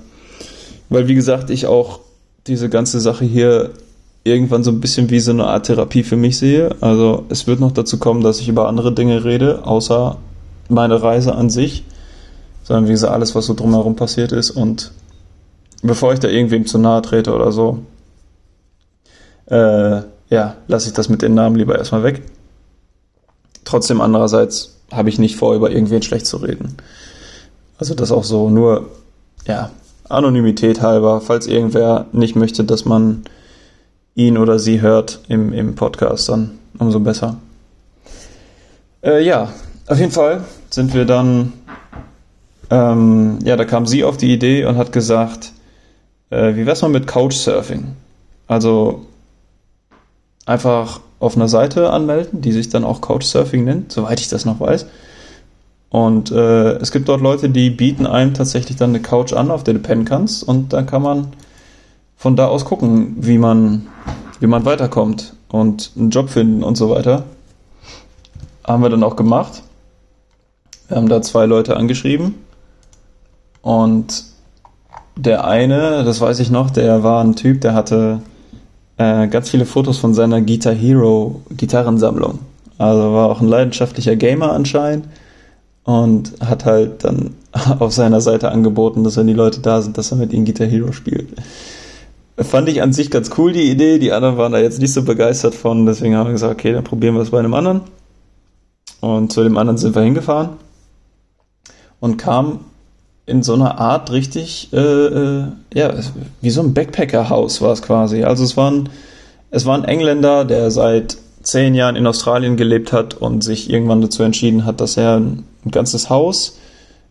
weil 0.90 1.08
wie 1.08 1.14
gesagt, 1.14 1.50
ich 1.50 1.66
auch 1.66 2.00
diese 2.46 2.68
ganze 2.68 3.00
Sache 3.00 3.24
hier 3.24 3.70
irgendwann 4.24 4.64
so 4.64 4.70
ein 4.70 4.80
bisschen 4.80 5.10
wie 5.10 5.20
so 5.20 5.30
eine 5.30 5.46
Art 5.46 5.66
Therapie 5.66 6.02
für 6.02 6.16
mich 6.16 6.38
sehe. 6.38 6.76
Also 6.80 7.24
es 7.28 7.46
wird 7.46 7.60
noch 7.60 7.72
dazu 7.72 7.98
kommen, 7.98 8.22
dass 8.22 8.40
ich 8.40 8.48
über 8.48 8.68
andere 8.68 8.92
Dinge 8.92 9.24
rede, 9.24 9.64
außer 9.64 10.18
meine 10.68 11.02
Reise 11.02 11.34
an 11.34 11.50
sich, 11.50 11.84
sondern 12.62 12.88
wie 12.88 12.92
gesagt, 12.92 13.12
alles, 13.12 13.34
was 13.34 13.46
so 13.46 13.54
drumherum 13.54 13.96
passiert 13.96 14.32
ist. 14.32 14.50
Und 14.50 14.92
bevor 15.82 16.12
ich 16.12 16.20
da 16.20 16.28
irgendwem 16.28 16.66
zu 16.66 16.78
nahe 16.78 17.00
trete 17.00 17.34
oder 17.34 17.52
so, 17.52 17.78
äh, 19.50 20.02
ja, 20.30 20.56
lasse 20.66 20.88
ich 20.88 20.94
das 20.94 21.08
mit 21.08 21.22
den 21.22 21.34
Namen 21.34 21.56
lieber 21.56 21.78
erstmal 21.78 22.02
weg. 22.02 22.22
Trotzdem 23.64 24.00
andererseits 24.00 24.76
habe 24.92 25.08
ich 25.08 25.18
nicht 25.18 25.36
vor, 25.36 25.54
über 25.54 25.70
irgendwen 25.70 26.02
schlecht 26.02 26.26
zu 26.26 26.38
reden. 26.38 26.76
Also 27.78 27.94
das 27.94 28.12
auch 28.12 28.24
so 28.24 28.50
nur 28.50 28.90
ja, 29.46 29.70
Anonymität 30.08 30.82
halber, 30.82 31.20
falls 31.20 31.46
irgendwer 31.46 32.06
nicht 32.12 32.36
möchte, 32.36 32.64
dass 32.64 32.84
man 32.84 33.22
ihn 34.14 34.36
oder 34.36 34.58
sie 34.58 34.80
hört 34.80 35.20
im, 35.28 35.52
im 35.52 35.74
Podcast, 35.74 36.28
dann 36.28 36.58
umso 36.78 37.00
besser. 37.00 37.36
Äh, 39.02 39.24
ja, 39.24 39.52
auf 39.86 39.98
jeden 39.98 40.12
Fall 40.12 40.42
sind 40.70 40.92
wir 40.92 41.04
dann, 41.04 41.52
ähm, 42.70 43.38
ja, 43.44 43.56
da 43.56 43.64
kam 43.64 43.86
sie 43.86 44.02
auf 44.04 44.16
die 44.16 44.32
Idee 44.32 44.64
und 44.64 44.76
hat 44.76 44.92
gesagt, 44.92 45.52
äh, 46.30 46.56
wie 46.56 46.66
wär's 46.66 46.82
mal 46.82 46.88
mit 46.88 47.06
Couchsurfing? 47.06 47.96
Also 48.48 49.06
einfach 50.48 51.00
auf 51.20 51.36
einer 51.36 51.48
Seite 51.48 51.90
anmelden, 51.90 52.40
die 52.40 52.52
sich 52.52 52.68
dann 52.68 52.84
auch 52.84 53.00
Couchsurfing 53.00 53.64
nennt, 53.64 53.92
soweit 53.92 54.20
ich 54.20 54.28
das 54.28 54.44
noch 54.44 54.60
weiß. 54.60 54.86
Und 55.90 56.30
äh, 56.30 56.72
es 56.76 56.90
gibt 56.92 57.08
dort 57.08 57.20
Leute, 57.20 57.50
die 57.50 57.70
bieten 57.70 58.06
einem 58.06 58.34
tatsächlich 58.34 58.76
dann 58.76 58.90
eine 58.90 59.00
Couch 59.00 59.32
an, 59.32 59.50
auf 59.50 59.64
der 59.64 59.74
du 59.74 59.80
pennen 59.80 60.04
kannst. 60.04 60.42
Und 60.42 60.72
dann 60.72 60.86
kann 60.86 61.02
man 61.02 61.28
von 62.16 62.36
da 62.36 62.46
aus 62.46 62.64
gucken, 62.64 63.16
wie 63.18 63.38
man, 63.38 63.86
wie 64.40 64.46
man 64.46 64.64
weiterkommt 64.64 65.34
und 65.48 65.92
einen 65.96 66.10
Job 66.10 66.30
finden 66.30 66.62
und 66.62 66.76
so 66.76 66.90
weiter. 66.90 67.24
Haben 68.64 68.82
wir 68.82 68.90
dann 68.90 69.02
auch 69.02 69.16
gemacht. 69.16 69.62
Wir 70.88 70.96
haben 70.96 71.08
da 71.08 71.22
zwei 71.22 71.46
Leute 71.46 71.76
angeschrieben. 71.76 72.34
Und 73.62 74.24
der 75.16 75.44
eine, 75.44 76.04
das 76.04 76.20
weiß 76.20 76.38
ich 76.40 76.50
noch, 76.50 76.70
der 76.70 77.02
war 77.02 77.24
ein 77.24 77.34
Typ, 77.34 77.60
der 77.62 77.74
hatte 77.74 78.20
äh, 78.98 79.28
ganz 79.28 79.50
viele 79.50 79.64
Fotos 79.64 79.98
von 79.98 80.14
seiner 80.14 80.40
Guitar 80.40 80.74
Hero 80.74 81.40
Gitarrensammlung. 81.56 82.40
Also 82.76 83.12
war 83.12 83.30
auch 83.30 83.40
ein 83.40 83.48
leidenschaftlicher 83.48 84.16
Gamer 84.16 84.52
anscheinend 84.52 85.06
und 85.84 86.34
hat 86.40 86.64
halt 86.64 87.04
dann 87.04 87.34
auf 87.78 87.92
seiner 87.92 88.20
Seite 88.20 88.50
angeboten, 88.50 89.04
dass 89.04 89.16
wenn 89.16 89.26
die 89.26 89.32
Leute 89.32 89.60
da 89.60 89.82
sind, 89.82 89.98
dass 89.98 90.10
er 90.10 90.18
mit 90.18 90.32
ihnen 90.32 90.44
Guitar 90.44 90.66
Hero 90.66 90.92
spielt. 90.92 91.28
Fand 92.36 92.68
ich 92.68 92.82
an 92.82 92.92
sich 92.92 93.10
ganz 93.10 93.30
cool, 93.36 93.52
die 93.52 93.70
Idee. 93.70 93.98
Die 93.98 94.12
anderen 94.12 94.36
waren 94.36 94.52
da 94.52 94.58
jetzt 94.58 94.80
nicht 94.80 94.92
so 94.92 95.02
begeistert 95.02 95.56
von, 95.56 95.86
deswegen 95.86 96.14
haben 96.14 96.28
wir 96.28 96.32
gesagt, 96.32 96.52
okay, 96.52 96.72
dann 96.72 96.84
probieren 96.84 97.14
wir 97.14 97.22
es 97.22 97.30
bei 97.30 97.40
einem 97.40 97.54
anderen. 97.54 97.80
Und 99.00 99.32
zu 99.32 99.42
dem 99.42 99.56
anderen 99.56 99.78
sind 99.78 99.94
wir 99.94 100.02
hingefahren 100.02 100.50
und 102.00 102.16
kamen 102.16 102.60
in 103.28 103.42
so 103.42 103.54
einer 103.54 103.78
Art 103.78 104.10
richtig, 104.10 104.70
äh, 104.72 104.76
äh, 104.76 105.44
ja, 105.74 105.94
wie 106.40 106.50
so 106.50 106.62
ein 106.62 106.74
Backpacker-Haus 106.74 107.60
war 107.60 107.72
es 107.72 107.82
quasi. 107.82 108.24
Also 108.24 108.42
es 108.42 108.56
waren, 108.56 108.88
es 109.50 109.66
war 109.66 109.76
ein 109.76 109.84
Engländer, 109.84 110.44
der 110.44 110.70
seit 110.70 111.18
zehn 111.42 111.74
Jahren 111.74 111.96
in 111.96 112.06
Australien 112.06 112.56
gelebt 112.56 112.92
hat 112.92 113.14
und 113.14 113.44
sich 113.44 113.70
irgendwann 113.70 114.00
dazu 114.00 114.22
entschieden 114.22 114.64
hat, 114.64 114.80
dass 114.80 114.96
er 114.96 115.16
ein, 115.16 115.44
ein 115.64 115.70
ganzes 115.70 116.10
Haus, 116.10 116.58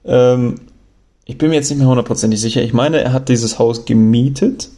ähm, 0.06 0.56
ich 1.26 1.38
bin 1.38 1.50
mir 1.50 1.56
jetzt 1.56 1.70
nicht 1.70 1.80
mehr 1.80 1.88
hundertprozentig 1.88 2.40
sicher, 2.40 2.62
ich 2.62 2.74
meine, 2.74 3.02
er 3.02 3.14
hat 3.14 3.30
dieses 3.30 3.60
Haus 3.60 3.86
gemietet. 3.86 4.70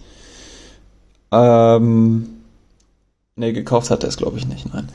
Ähm, 1.32 2.28
ne, 3.36 3.54
gekauft 3.54 3.92
hat 3.92 4.04
er 4.04 4.10
es, 4.10 4.18
glaube 4.18 4.38
ich, 4.40 4.48
nicht, 4.48 4.74
nein. 4.74 4.90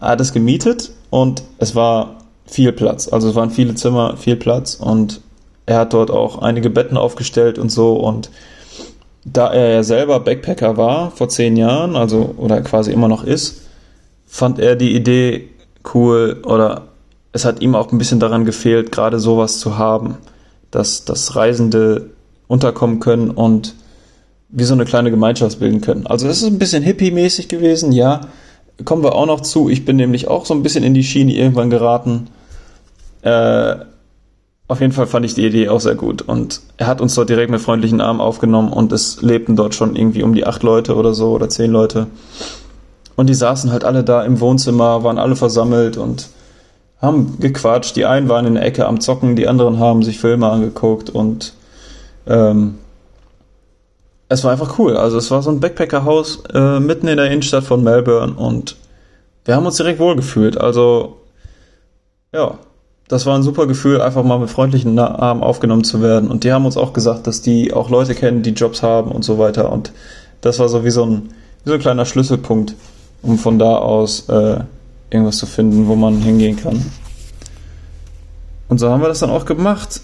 Er 0.00 0.10
hat 0.10 0.20
es 0.20 0.32
gemietet 0.32 0.92
und 1.10 1.42
es 1.58 1.74
war 1.74 2.18
viel 2.46 2.72
Platz. 2.72 3.08
Also 3.08 3.30
es 3.30 3.34
waren 3.34 3.50
viele 3.50 3.74
Zimmer, 3.74 4.16
viel 4.16 4.36
Platz 4.36 4.74
und 4.74 5.22
er 5.68 5.80
hat 5.80 5.92
dort 5.92 6.10
auch 6.10 6.40
einige 6.40 6.70
Betten 6.70 6.96
aufgestellt 6.96 7.58
und 7.58 7.70
so 7.70 7.96
und 7.96 8.30
da 9.24 9.52
er 9.52 9.74
ja 9.74 9.82
selber 9.82 10.18
Backpacker 10.20 10.78
war 10.78 11.10
vor 11.10 11.28
zehn 11.28 11.56
Jahren, 11.56 11.94
also 11.94 12.34
oder 12.38 12.62
quasi 12.62 12.90
immer 12.90 13.08
noch 13.08 13.22
ist, 13.22 13.60
fand 14.26 14.58
er 14.58 14.76
die 14.76 14.94
Idee 14.94 15.50
cool 15.92 16.40
oder 16.44 16.88
es 17.32 17.44
hat 17.44 17.60
ihm 17.60 17.74
auch 17.74 17.92
ein 17.92 17.98
bisschen 17.98 18.18
daran 18.18 18.46
gefehlt, 18.46 18.90
gerade 18.90 19.20
sowas 19.20 19.58
zu 19.58 19.76
haben, 19.76 20.16
dass, 20.70 21.04
dass 21.04 21.36
Reisende 21.36 22.10
unterkommen 22.46 22.98
können 22.98 23.30
und 23.30 23.74
wie 24.48 24.64
so 24.64 24.72
eine 24.72 24.86
kleine 24.86 25.10
Gemeinschaft 25.10 25.60
bilden 25.60 25.82
können. 25.82 26.06
Also 26.06 26.26
es 26.26 26.40
ist 26.40 26.48
ein 26.48 26.58
bisschen 26.58 26.82
hippie-mäßig 26.82 27.48
gewesen, 27.48 27.92
ja. 27.92 28.22
Kommen 28.86 29.02
wir 29.02 29.14
auch 29.14 29.26
noch 29.26 29.42
zu. 29.42 29.68
Ich 29.68 29.84
bin 29.84 29.96
nämlich 29.96 30.28
auch 30.28 30.46
so 30.46 30.54
ein 30.54 30.62
bisschen 30.62 30.84
in 30.84 30.94
die 30.94 31.04
Schiene 31.04 31.34
irgendwann 31.34 31.68
geraten. 31.68 32.28
Äh, 33.20 33.76
auf 34.68 34.80
jeden 34.80 34.92
Fall 34.92 35.06
fand 35.06 35.24
ich 35.24 35.34
die 35.34 35.46
Idee 35.46 35.70
auch 35.70 35.80
sehr 35.80 35.94
gut. 35.94 36.22
Und 36.22 36.60
er 36.76 36.86
hat 36.86 37.00
uns 37.00 37.14
dort 37.14 37.30
direkt 37.30 37.50
mit 37.50 37.60
freundlichen 37.60 38.02
Armen 38.02 38.20
aufgenommen 38.20 38.70
und 38.70 38.92
es 38.92 39.22
lebten 39.22 39.56
dort 39.56 39.74
schon 39.74 39.96
irgendwie 39.96 40.22
um 40.22 40.34
die 40.34 40.46
acht 40.46 40.62
Leute 40.62 40.94
oder 40.94 41.14
so 41.14 41.32
oder 41.32 41.48
zehn 41.48 41.70
Leute. 41.70 42.06
Und 43.16 43.28
die 43.28 43.34
saßen 43.34 43.72
halt 43.72 43.84
alle 43.84 44.04
da 44.04 44.22
im 44.22 44.40
Wohnzimmer, 44.40 45.02
waren 45.02 45.18
alle 45.18 45.36
versammelt 45.36 45.96
und 45.96 46.28
haben 47.00 47.38
gequatscht. 47.40 47.96
Die 47.96 48.04
einen 48.04 48.28
waren 48.28 48.46
in 48.46 48.54
der 48.54 48.64
Ecke 48.64 48.86
am 48.86 49.00
Zocken, 49.00 49.36
die 49.36 49.48
anderen 49.48 49.78
haben 49.78 50.02
sich 50.02 50.20
Filme 50.20 50.48
angeguckt 50.48 51.08
und 51.10 51.54
ähm, 52.26 52.74
es 54.28 54.44
war 54.44 54.52
einfach 54.52 54.78
cool. 54.78 54.98
Also 54.98 55.16
es 55.16 55.30
war 55.30 55.42
so 55.42 55.50
ein 55.50 55.60
Backpackerhaus 55.60 56.42
äh, 56.52 56.78
mitten 56.78 57.08
in 57.08 57.16
der 57.16 57.30
Innenstadt 57.30 57.64
von 57.64 57.82
Melbourne 57.82 58.34
und 58.34 58.76
wir 59.46 59.56
haben 59.56 59.64
uns 59.64 59.78
direkt 59.78 59.98
wohlgefühlt. 59.98 60.60
Also 60.60 61.16
ja, 62.32 62.58
das 63.08 63.24
war 63.24 63.36
ein 63.36 63.42
super 63.42 63.66
Gefühl, 63.66 64.00
einfach 64.00 64.22
mal 64.22 64.38
mit 64.38 64.50
freundlichen 64.50 64.98
Armen 64.98 65.42
aufgenommen 65.42 65.84
zu 65.84 66.02
werden. 66.02 66.30
Und 66.30 66.44
die 66.44 66.52
haben 66.52 66.66
uns 66.66 66.76
auch 66.76 66.92
gesagt, 66.92 67.26
dass 67.26 67.40
die 67.40 67.72
auch 67.72 67.88
Leute 67.88 68.14
kennen, 68.14 68.42
die 68.42 68.50
Jobs 68.50 68.82
haben 68.82 69.10
und 69.10 69.24
so 69.24 69.38
weiter. 69.38 69.72
Und 69.72 69.92
das 70.42 70.58
war 70.58 70.68
so 70.68 70.84
wie 70.84 70.90
so 70.90 71.04
ein, 71.04 71.30
wie 71.64 71.70
so 71.70 71.74
ein 71.74 71.80
kleiner 71.80 72.04
Schlüsselpunkt 72.04 72.74
um 73.22 73.38
von 73.38 73.58
da 73.58 73.76
aus 73.76 74.28
äh, 74.28 74.60
irgendwas 75.10 75.38
zu 75.38 75.46
finden, 75.46 75.88
wo 75.88 75.96
man 75.96 76.20
hingehen 76.20 76.56
kann. 76.56 76.84
Und 78.68 78.78
so 78.78 78.90
haben 78.90 79.00
wir 79.00 79.08
das 79.08 79.20
dann 79.20 79.30
auch 79.30 79.46
gemacht. 79.46 80.00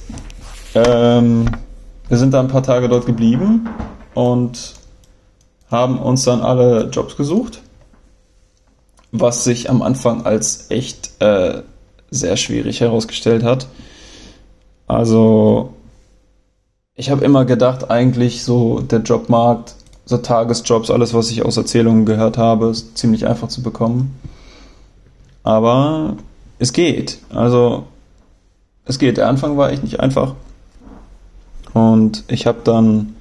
Ähm, 0.75 1.47
wir 2.09 2.17
sind 2.17 2.33
da 2.33 2.41
ein 2.41 2.49
paar 2.49 2.63
Tage 2.63 2.89
dort 2.89 3.07
geblieben 3.07 3.69
und 4.15 4.75
haben 5.71 5.99
uns 5.99 6.25
dann 6.25 6.41
alle 6.41 6.89
Jobs 6.91 7.17
gesucht, 7.17 7.61
was 9.13 9.45
sich 9.45 9.71
am 9.71 9.83
Anfang 9.83 10.25
als 10.25 10.71
echt 10.71 11.13
äh, 11.21 11.63
sehr 12.15 12.37
schwierig 12.37 12.81
herausgestellt 12.81 13.43
hat. 13.43 13.67
Also 14.87 15.75
ich 16.95 17.11
habe 17.11 17.25
immer 17.25 17.45
gedacht, 17.45 17.91
eigentlich 17.91 18.45
so 18.45 18.81
der 18.81 19.01
Jobmarkt 19.01 19.75
so 20.07 20.19
Tagesjobs, 20.19 20.91
alles, 20.91 21.15
was 21.15 21.31
ich 21.31 21.45
aus 21.45 21.57
Erzählungen 21.57 22.05
gehört 22.05 22.37
habe, 22.37 22.69
ist 22.69 22.99
ziemlich 22.99 23.27
einfach 23.27 23.49
zu 23.49 23.63
bekommen. 23.63 24.19
Aber 25.43 26.17
es 26.59 26.73
geht. 26.73 27.19
Also, 27.31 27.85
es 28.85 28.99
geht. 28.99 29.17
Der 29.17 29.29
Anfang 29.29 29.57
war 29.57 29.71
echt 29.71 29.83
nicht 29.83 30.01
einfach. 30.01 30.35
Und 31.73 32.25
ich 32.29 32.47
habe 32.47 32.59
dann 32.65 33.17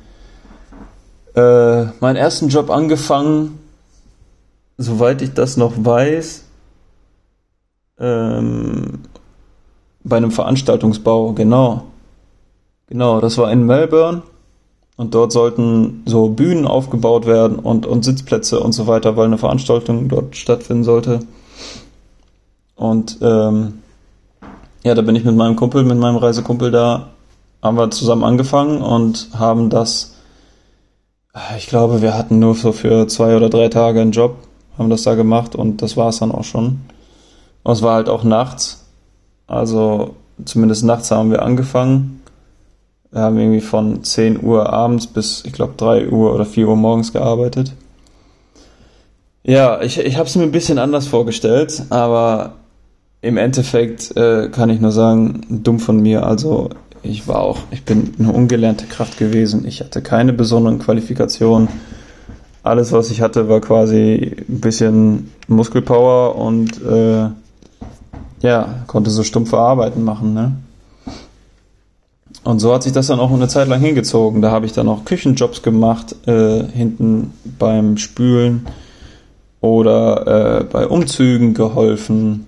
äh, 1.35 1.85
meinen 2.00 2.15
ersten 2.15 2.50
Job 2.50 2.69
angefangen, 2.69 3.59
soweit 4.77 5.21
ich 5.21 5.33
das 5.33 5.57
noch 5.57 5.73
weiß, 5.77 6.43
ähm, 8.03 9.00
bei 10.03 10.17
einem 10.17 10.31
Veranstaltungsbau, 10.31 11.31
genau. 11.33 11.83
Genau, 12.88 13.22
das 13.22 13.38
war 13.38 13.51
in 13.51 13.65
Melbourne. 13.65 14.24
Und 14.95 15.15
dort 15.15 15.31
sollten 15.31 16.03
so 16.05 16.29
Bühnen 16.29 16.67
aufgebaut 16.67 17.25
werden 17.25 17.57
und, 17.57 17.88
und 17.88 18.05
Sitzplätze 18.05 18.60
und 18.60 18.74
so 18.74 18.86
weiter, 18.86 19.17
weil 19.17 19.25
eine 19.25 19.39
Veranstaltung 19.39 20.07
dort 20.07 20.36
stattfinden 20.36 20.83
sollte. 20.83 21.22
Und 22.75 23.17
ähm, 23.22 23.79
ja, 24.83 24.93
da 24.93 25.01
bin 25.01 25.15
ich 25.15 25.24
mit 25.24 25.36
meinem 25.36 25.55
Kumpel, 25.55 25.83
mit 25.83 25.98
meinem 25.98 26.17
Reisekumpel 26.17 26.69
da, 26.69 27.07
haben 27.62 27.77
wir 27.77 27.89
zusammen 27.89 28.24
angefangen 28.24 28.81
und 28.81 29.29
haben 29.33 29.69
das, 29.69 30.15
ich 31.57 31.67
glaube, 31.67 32.01
wir 32.03 32.15
hatten 32.15 32.38
nur 32.38 32.53
so 32.53 32.72
für 32.72 33.07
zwei 33.07 33.36
oder 33.36 33.50
drei 33.50 33.69
Tage 33.69 34.01
einen 34.01 34.12
Job, 34.12 34.36
haben 34.77 34.89
das 34.89 35.03
da 35.03 35.15
gemacht 35.15 35.55
und 35.55 35.81
das 35.81 35.98
war 35.98 36.10
es 36.10 36.19
dann 36.19 36.31
auch 36.31 36.43
schon. 36.43 36.81
Und 37.63 37.74
es 37.74 37.82
war 37.82 37.96
halt 37.96 38.10
auch 38.10 38.24
nachts, 38.24 38.86
also 39.48 40.15
zumindest 40.46 40.84
nachts 40.84 41.12
haben 41.12 41.32
wir 41.32 41.41
angefangen 41.41 42.24
wir 43.13 43.22
haben 43.22 43.38
irgendwie 43.38 43.62
von 43.62 44.03
10 44.03 44.43
Uhr 44.43 44.74
abends 44.74 45.05
bis, 45.05 45.43
ich 45.46 45.53
glaube, 45.53 45.74
3 45.77 46.10
Uhr 46.10 46.34
oder 46.34 46.46
4 46.46 46.67
Uhr 46.67 46.75
morgens 46.75 47.13
gearbeitet. 47.13 47.74
Ja, 49.43 49.82
ich, 49.82 50.00
ich 50.00 50.17
habe 50.17 50.27
es 50.27 50.36
mir 50.36 50.41
ein 50.43 50.51
bisschen 50.51 50.79
anders 50.79 51.05
vorgestellt, 51.05 51.84
aber 51.91 52.55
im 53.22 53.38
Endeffekt 53.38 54.17
äh, 54.17 54.50
kann 54.50 54.72
ich 54.72 54.82
nur 54.82 54.91
sagen, 54.91 55.46
dumm 55.48 55.79
von 55.79 56.01
mir. 56.01 56.25
Also 56.25 56.70
ich 57.03 57.27
war 57.27 57.41
auch, 57.41 57.60
ich 57.70 57.84
bin 57.84 58.15
eine 58.17 58.32
ungelernte 58.32 58.86
Kraft 58.88 59.20
gewesen. 59.20 59.67
Ich 59.67 59.82
hatte 59.82 60.01
keine 60.01 60.34
besonderen 60.34 60.79
Qualifikationen. 60.79 61.67
Alles, 62.63 62.93
was 62.93 63.12
ich 63.12 63.22
hatte, 63.22 63.48
war 63.48 63.62
quasi 63.62 64.38
ein 64.50 64.60
bisschen 64.60 65.32
Muskelpower 65.48 66.36
und 66.36 66.82
äh, 66.82 67.29
ja, 68.43 68.83
konnte 68.88 69.09
so 69.09 69.23
stumpfe 69.23 69.57
Arbeiten 69.57 70.03
machen. 70.03 70.33
Ne? 70.33 70.51
Und 72.43 72.59
so 72.59 72.73
hat 72.73 72.83
sich 72.83 72.91
das 72.91 73.07
dann 73.07 73.19
auch 73.19 73.31
eine 73.31 73.47
Zeit 73.47 73.69
lang 73.69 73.79
hingezogen. 73.79 74.41
Da 74.41 74.51
habe 74.51 74.65
ich 74.65 74.73
dann 74.73 74.89
auch 74.89 75.05
Küchenjobs 75.05 75.63
gemacht, 75.63 76.15
äh, 76.27 76.63
hinten 76.67 77.33
beim 77.57 77.97
Spülen 77.97 78.67
oder 79.62 80.59
äh, 80.59 80.63
bei 80.65 80.88
Umzügen 80.88 81.53
geholfen. 81.53 82.47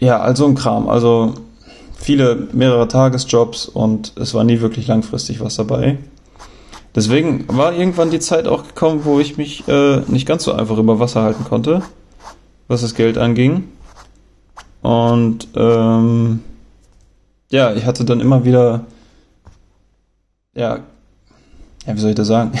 Ja, 0.00 0.20
also 0.20 0.46
ein 0.46 0.56
Kram. 0.56 0.88
Also 0.88 1.34
viele, 1.96 2.48
mehrere 2.52 2.88
Tagesjobs 2.88 3.68
und 3.68 4.12
es 4.16 4.34
war 4.34 4.42
nie 4.42 4.60
wirklich 4.60 4.88
langfristig 4.88 5.40
was 5.40 5.54
dabei. 5.54 5.98
Deswegen 6.96 7.44
war 7.46 7.72
irgendwann 7.74 8.10
die 8.10 8.20
Zeit 8.20 8.48
auch 8.48 8.66
gekommen, 8.66 9.02
wo 9.04 9.20
ich 9.20 9.36
mich 9.36 9.68
äh, 9.68 10.00
nicht 10.08 10.26
ganz 10.26 10.42
so 10.44 10.52
einfach 10.52 10.78
über 10.78 10.98
Wasser 10.98 11.22
halten 11.22 11.44
konnte, 11.44 11.82
was 12.66 12.80
das 12.80 12.94
Geld 12.94 13.18
anging. 13.18 13.64
Und 14.84 15.48
ähm, 15.56 16.40
ja, 17.50 17.72
ich 17.72 17.86
hatte 17.86 18.04
dann 18.04 18.20
immer 18.20 18.44
wieder, 18.44 18.84
ja, 20.54 20.80
ja, 21.86 21.96
wie 21.96 21.98
soll 21.98 22.10
ich 22.10 22.16
das 22.16 22.28
sagen? 22.28 22.52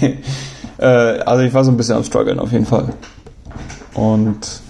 äh, 0.78 0.86
also 0.86 1.42
ich 1.42 1.52
war 1.52 1.64
so 1.64 1.72
ein 1.72 1.76
bisschen 1.76 1.96
am 1.96 2.04
struggeln 2.04 2.38
auf 2.38 2.52
jeden 2.52 2.66
Fall. 2.66 2.94
Und 3.94 4.60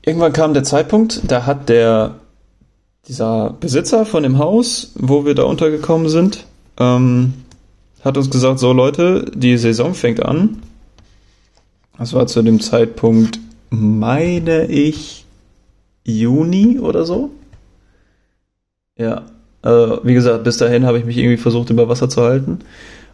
irgendwann 0.00 0.32
kam 0.32 0.54
der 0.54 0.64
Zeitpunkt, 0.64 1.20
da 1.30 1.44
hat 1.44 1.68
der 1.68 2.14
dieser 3.06 3.54
Besitzer 3.60 4.06
von 4.06 4.22
dem 4.22 4.38
Haus, 4.38 4.92
wo 4.94 5.26
wir 5.26 5.34
da 5.34 5.42
untergekommen 5.42 6.08
sind, 6.08 6.46
ähm, 6.78 7.34
hat 8.02 8.16
uns 8.16 8.30
gesagt, 8.30 8.58
so 8.58 8.72
Leute, 8.72 9.30
die 9.34 9.58
Saison 9.58 9.92
fängt 9.92 10.24
an. 10.24 10.62
Das 11.98 12.14
war 12.14 12.26
zu 12.26 12.40
dem 12.40 12.58
Zeitpunkt, 12.58 13.38
meine 13.68 14.64
ich, 14.64 15.21
Juni 16.04 16.78
oder 16.78 17.04
so. 17.04 17.30
Ja, 18.98 19.22
äh, 19.62 19.68
wie 20.02 20.14
gesagt, 20.14 20.44
bis 20.44 20.58
dahin 20.58 20.86
habe 20.86 20.98
ich 20.98 21.04
mich 21.04 21.16
irgendwie 21.16 21.36
versucht, 21.36 21.70
über 21.70 21.88
Wasser 21.88 22.08
zu 22.08 22.22
halten. 22.22 22.60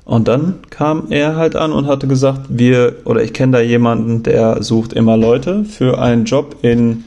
Und 0.05 0.27
dann 0.27 0.61
kam 0.71 1.09
er 1.11 1.37
halt 1.37 1.55
an 1.55 1.73
und 1.73 1.87
hatte 1.87 2.07
gesagt, 2.07 2.47
wir, 2.49 2.97
oder 3.05 3.23
ich 3.23 3.35
kenne 3.35 3.53
da 3.53 3.61
jemanden, 3.61 4.23
der 4.23 4.63
sucht 4.63 4.95
immer 4.95 5.19
Leute 5.19 5.65
für 5.65 6.01
einen 6.01 6.25
Job 6.25 6.57
in 6.63 7.05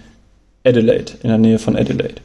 Adelaide, 0.64 1.14
in 1.24 1.30
der 1.30 1.40
Nähe 1.40 1.58
von 1.58 1.76
Adelaide. 1.76 2.22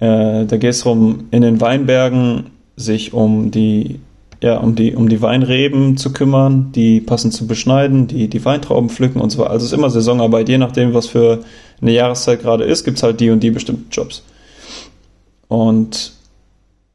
Äh, 0.00 0.44
da 0.44 0.56
geht 0.58 0.70
es 0.70 0.80
darum, 0.82 1.28
in 1.30 1.40
den 1.40 1.62
Weinbergen 1.62 2.50
sich 2.76 3.14
um 3.14 3.50
die, 3.50 4.00
ja, 4.42 4.58
um 4.58 4.74
die, 4.74 4.94
um 4.94 5.08
die 5.08 5.22
Weinreben 5.22 5.96
zu 5.96 6.12
kümmern, 6.12 6.70
die 6.74 7.00
passend 7.00 7.32
zu 7.32 7.46
beschneiden, 7.46 8.06
die, 8.06 8.28
die 8.28 8.44
Weintrauben 8.44 8.90
pflücken 8.90 9.20
und 9.20 9.30
so 9.30 9.38
weiter. 9.38 9.50
Also 9.50 9.64
es 9.64 9.72
ist 9.72 9.78
immer 9.78 9.88
Saisonarbeit, 9.88 10.50
je 10.50 10.58
nachdem, 10.58 10.92
was 10.92 11.06
für 11.06 11.40
eine 11.80 11.92
Jahreszeit 11.92 12.40
gerade 12.40 12.64
ist, 12.64 12.84
gibt 12.84 12.96
es 12.98 13.02
halt 13.02 13.20
die 13.20 13.30
und 13.30 13.40
die 13.40 13.50
bestimmten 13.50 13.90
Jobs. 13.90 14.22
Und 15.48 16.12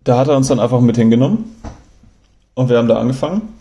da 0.03 0.17
hat 0.17 0.27
er 0.27 0.37
uns 0.37 0.47
dann 0.47 0.59
einfach 0.59 0.81
mit 0.81 0.97
hingenommen 0.97 1.55
und 2.53 2.69
wir 2.69 2.77
haben 2.77 2.87
da 2.87 2.97
angefangen. 2.97 3.53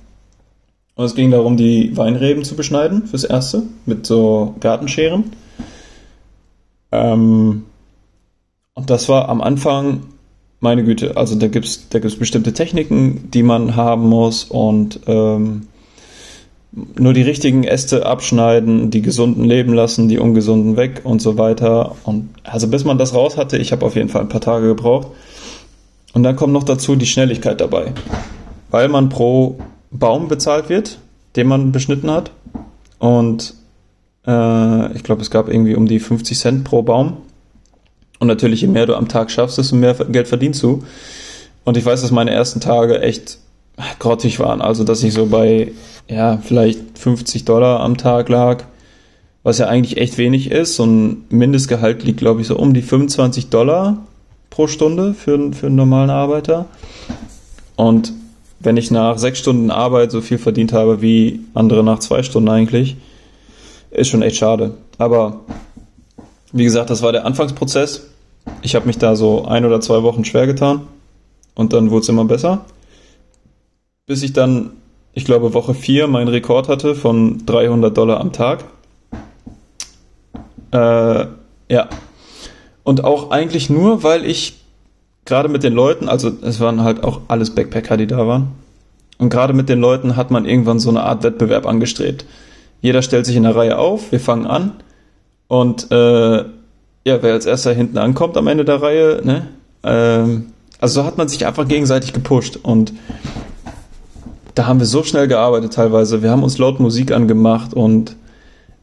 Und 0.95 1.05
es 1.07 1.15
ging 1.15 1.31
darum, 1.31 1.57
die 1.57 1.97
Weinreben 1.97 2.45
zu 2.45 2.55
beschneiden 2.55 3.07
fürs 3.07 3.25
Erste 3.25 3.63
mit 3.87 4.05
so 4.05 4.55
Gartenscheren. 4.61 5.33
Ähm, 6.91 7.65
und 8.75 8.91
das 8.91 9.09
war 9.09 9.29
am 9.29 9.41
Anfang, 9.41 10.03
meine 10.61 10.85
Güte, 10.85 11.17
also 11.17 11.35
da 11.35 11.49
gibt 11.49 11.67
es 11.67 11.89
da 11.89 11.99
gibt's 11.99 12.19
bestimmte 12.19 12.53
Techniken, 12.53 13.31
die 13.31 13.43
man 13.43 13.75
haben 13.75 14.09
muss 14.09 14.45
und 14.45 15.01
ähm, 15.07 15.69
nur 16.73 17.13
die 17.13 17.23
richtigen 17.23 17.65
Äste 17.65 18.07
abschneiden, 18.07 18.91
die 18.91 19.03
gesunden 19.03 19.45
leben 19.45 19.75
lassen, 19.75 20.09
die 20.09 20.19
ungesunden 20.19 20.77
weg 20.77 21.03
und 21.05 21.21
so 21.21 21.37
weiter. 21.37 21.97
Und 22.05 22.31
also 22.45 22.69
bis 22.69 22.85
man 22.85 22.99
das 22.99 23.15
raus 23.15 23.37
hatte, 23.37 23.59
ich 23.59 23.73
habe 23.73 23.85
auf 23.85 23.95
jeden 23.95 24.09
Fall 24.09 24.23
ein 24.23 24.29
paar 24.29 24.41
Tage 24.41 24.69
gebraucht. 24.69 25.09
Und 26.15 26.23
dann 26.23 26.37
kommt 26.37 26.53
noch 26.53 26.65
dazu 26.65 26.97
die 26.97 27.07
Schnelligkeit 27.07 27.61
dabei 27.61 27.93
weil 28.73 28.89
man 28.89 29.09
pro 29.09 29.59
Baum 29.93 30.27
bezahlt 30.27 30.69
wird, 30.69 30.99
den 31.37 31.47
man 31.47 31.71
beschnitten 31.71 32.11
hat. 32.11 32.33
Und 32.99 33.55
äh, 34.27 34.93
ich 34.95 35.05
glaube, 35.05 35.23
es 35.23 35.31
gab 35.31 35.49
irgendwie 35.49 35.77
um 35.77 35.87
die 35.87 36.01
50 36.01 36.37
Cent 36.37 36.65
pro 36.65 36.83
Baum. 36.83 37.19
Und 38.19 38.29
natürlich, 38.29 38.63
je 38.63 38.69
mehr 38.69 38.87
du 38.87 38.97
am 38.97 39.09
Tag 39.09 39.31
schaffst, 39.31 39.59
desto 39.59 39.77
mehr 39.77 39.95
Geld 39.95 40.27
verdienst 40.27 40.63
du. 40.63 40.83
Und 41.65 41.77
ich 41.77 41.85
weiß, 41.85 42.01
dass 42.01 42.11
meine 42.11 42.31
ersten 42.31 42.61
Tage 42.61 43.01
echt 43.03 43.39
grottig 43.99 44.41
waren. 44.41 44.63
Also, 44.63 44.85
dass 44.85 45.03
ich 45.03 45.13
so 45.13 45.27
bei, 45.27 45.73
ja, 46.09 46.39
vielleicht 46.39 46.99
50 46.99 47.45
Dollar 47.45 47.81
am 47.81 47.97
Tag 47.97 48.29
lag, 48.29 48.65
was 49.43 49.59
ja 49.59 49.67
eigentlich 49.67 49.97
echt 49.97 50.19
wenig 50.19 50.51
ist. 50.51 50.77
So 50.77 50.85
ein 50.85 51.25
Mindestgehalt 51.31 52.05
liegt, 52.05 52.19
glaube 52.19 52.41
ich, 52.41 52.47
so 52.47 52.57
um 52.57 52.75
die 52.75 52.83
25 52.83 53.49
Dollar 53.49 53.99
pro 54.51 54.67
Stunde 54.67 55.15
für, 55.15 55.53
für 55.53 55.67
einen 55.67 55.77
normalen 55.77 56.11
Arbeiter. 56.11 56.67
Und 57.77 58.13
wenn 58.61 58.77
ich 58.77 58.91
nach 58.91 59.19
sechs 59.19 59.39
Stunden 59.39 59.71
Arbeit 59.71 60.13
so 60.13 60.21
viel 60.21 60.39
verdient 60.39 60.73
habe 60.73 61.03
wie 61.03 61.41
andere 61.55 61.83
nach 61.83 61.99
zwei 61.99 62.23
Stunden 62.23 62.49
eigentlich, 62.49 62.97
ist 63.91 64.09
schon 64.09 64.23
echt 64.23 64.37
schade. 64.37 64.75
Aber 64.99 65.41
wie 66.53 66.65
gesagt, 66.65 66.91
das 66.91 67.03
war 67.03 67.13
der 67.13 67.27
Anfangsprozess. 67.27 68.09
Ich 68.63 68.75
habe 68.75 68.87
mich 68.87 68.99
da 68.99 69.17
so 69.17 69.45
ein 69.47 69.65
oder 69.65 69.81
zwei 69.81 70.03
Wochen 70.03 70.25
schwer 70.25 70.47
getan 70.47 70.83
und 71.55 71.73
dann 71.73 71.91
wurde 71.91 72.03
es 72.03 72.09
immer 72.09 72.25
besser. 72.25 72.65
Bis 74.07 74.23
ich 74.23 74.33
dann, 74.33 74.71
ich 75.15 75.25
glaube, 75.25 75.55
Woche 75.55 75.75
vier 75.75 76.07
meinen 76.07 76.29
Rekord 76.29 76.69
hatte 76.69 76.95
von 76.95 77.45
300 77.47 77.97
Dollar 77.97 78.21
am 78.21 78.33
Tag. 78.33 78.65
Äh, 80.73 81.27
ja. 81.69 81.89
Und 82.85 83.05
auch 83.05 83.31
eigentlich 83.31 83.71
nur, 83.71 84.03
weil 84.03 84.25
ich 84.25 84.63
gerade 85.25 85.49
mit 85.49 85.63
den 85.63 85.75
Leuten, 85.75 86.09
also 86.09 86.33
es 86.43 86.61
waren 86.61 86.83
halt 86.83 87.05
auch 87.05 87.21
alles 87.29 87.55
Backpacker, 87.55 87.97
die 87.97 88.07
da 88.07 88.27
waren. 88.27 88.53
Und 89.19 89.31
gerade 89.31 89.53
mit 89.53 89.69
den 89.69 89.81
Leuten 89.81 90.17
hat 90.17 90.31
man 90.31 90.47
irgendwann 90.47 90.81
so 90.81 90.91
eine 90.91 91.05
Art 91.05 91.23
Wettbewerb 91.23 91.67
angestrebt. 91.67 92.25
Jeder 92.81 93.03
stellt 93.03 93.27
sich 93.27 93.37
in 93.37 93.45
der 93.45 93.55
Reihe 93.55 93.79
auf, 93.79 94.11
wir 94.11 94.19
fangen 94.19 94.47
an 94.47 94.73
und 95.47 95.93
äh, 95.93 96.45
ja, 97.05 97.23
wer 97.23 97.33
als 97.33 97.47
erster 97.47 97.73
hinten 97.73 97.99
ankommt 97.99 98.37
am 98.37 98.49
Ende 98.49 98.65
der 98.65 98.83
Reihe, 98.83 99.21
ne? 99.23 99.49
Ähm, 99.85 100.47
also 100.81 101.01
so 101.01 101.07
hat 101.07 101.19
man 101.19 101.29
sich 101.29 101.47
einfach 101.47 101.69
gegenseitig 101.69 102.13
gepusht 102.13 102.59
und 102.61 102.93
da 104.55 104.67
haben 104.67 104.79
wir 104.79 104.87
so 104.87 105.03
schnell 105.03 105.29
gearbeitet 105.29 105.73
teilweise. 105.73 106.23
Wir 106.23 106.31
haben 106.31 106.43
uns 106.43 106.59
laut 106.59 106.81
Musik 106.81 107.13
angemacht 107.13 107.75
und 107.75 108.17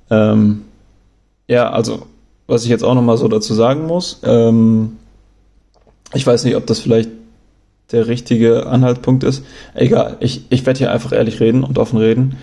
ähm, 0.10 0.62
ja, 1.48 1.70
also 1.70 2.06
was 2.48 2.64
ich 2.64 2.70
jetzt 2.70 2.84
auch 2.84 2.96
nochmal 2.96 3.18
so 3.18 3.28
dazu 3.28 3.54
sagen 3.54 3.86
muss, 3.86 4.22
ähm, 4.24 4.98
ich 6.14 6.26
weiß 6.26 6.44
nicht, 6.46 6.56
ob 6.56 6.66
das 6.66 6.80
vielleicht 6.80 7.10
der 7.92 8.08
richtige 8.08 8.68
Anhaltspunkt 8.68 9.24
ist. 9.24 9.44
Egal, 9.74 10.18
ich, 10.20 10.46
ich 10.50 10.66
werde 10.66 10.80
hier 10.80 10.92
einfach 10.92 11.12
ehrlich 11.12 11.40
reden 11.40 11.64
und 11.64 11.78
offen 11.78 11.98
reden. 11.98 12.38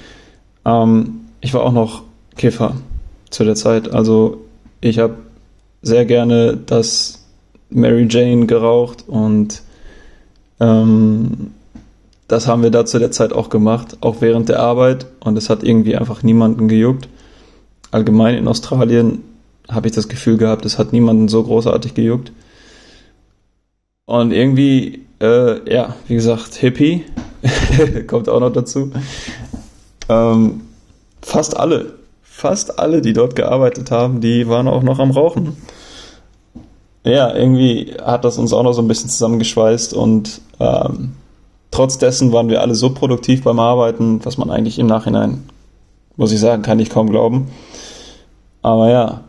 Ähm, 0.64 1.20
ich 1.40 1.54
war 1.54 1.62
auch 1.62 1.72
noch 1.72 2.02
Kiffer 2.36 2.76
zu 3.30 3.44
der 3.44 3.54
Zeit. 3.54 3.92
Also 3.92 4.42
ich 4.80 4.98
habe 4.98 5.16
sehr 5.82 6.04
gerne 6.04 6.56
das 6.56 7.24
Mary 7.70 8.06
Jane 8.08 8.46
geraucht 8.46 9.04
und 9.06 9.62
ähm, 10.60 11.52
das 12.28 12.46
haben 12.46 12.62
wir 12.62 12.70
da 12.70 12.84
zu 12.84 12.98
der 12.98 13.10
Zeit 13.10 13.32
auch 13.32 13.50
gemacht, 13.50 13.98
auch 14.00 14.16
während 14.20 14.48
der 14.48 14.60
Arbeit 14.60 15.06
und 15.20 15.38
es 15.38 15.48
hat 15.48 15.62
irgendwie 15.62 15.96
einfach 15.96 16.22
niemanden 16.22 16.68
gejuckt. 16.68 17.08
Allgemein 17.90 18.34
in 18.34 18.48
Australien 18.48 19.22
habe 19.68 19.88
ich 19.88 19.94
das 19.94 20.08
Gefühl 20.08 20.36
gehabt, 20.36 20.64
es 20.64 20.78
hat 20.78 20.92
niemanden 20.92 21.28
so 21.28 21.42
großartig 21.42 21.94
gejuckt. 21.94 22.32
Und 24.06 24.32
irgendwie, 24.32 25.04
äh, 25.20 25.72
ja, 25.72 25.96
wie 26.06 26.14
gesagt, 26.14 26.54
Hippie 26.54 27.04
kommt 28.06 28.28
auch 28.28 28.40
noch 28.40 28.52
dazu. 28.52 28.90
Ähm, 30.08 30.62
fast 31.22 31.56
alle, 31.56 31.94
fast 32.22 32.78
alle, 32.78 33.02
die 33.02 33.12
dort 33.12 33.34
gearbeitet 33.34 33.90
haben, 33.90 34.20
die 34.20 34.48
waren 34.48 34.68
auch 34.68 34.82
noch 34.82 34.98
am 34.98 35.10
Rauchen. 35.10 35.56
Ja, 37.04 37.34
irgendwie 37.34 37.94
hat 38.02 38.24
das 38.24 38.38
uns 38.38 38.52
auch 38.52 38.62
noch 38.62 38.72
so 38.72 38.82
ein 38.82 38.88
bisschen 38.88 39.10
zusammengeschweißt 39.10 39.94
und 39.94 40.40
ähm, 40.58 41.12
trotz 41.76 41.98
dessen 41.98 42.32
waren 42.32 42.48
wir 42.48 42.62
alle 42.62 42.74
so 42.74 42.88
produktiv 42.90 43.42
beim 43.44 43.60
Arbeiten, 43.60 44.24
was 44.24 44.38
man 44.38 44.50
eigentlich 44.50 44.78
im 44.78 44.86
Nachhinein, 44.86 45.44
muss 46.16 46.32
ich 46.32 46.40
sagen, 46.40 46.62
kann 46.62 46.78
ich 46.78 46.88
kaum 46.88 47.10
glauben. 47.10 47.48
Aber 48.62 48.88
ja. 48.88 49.24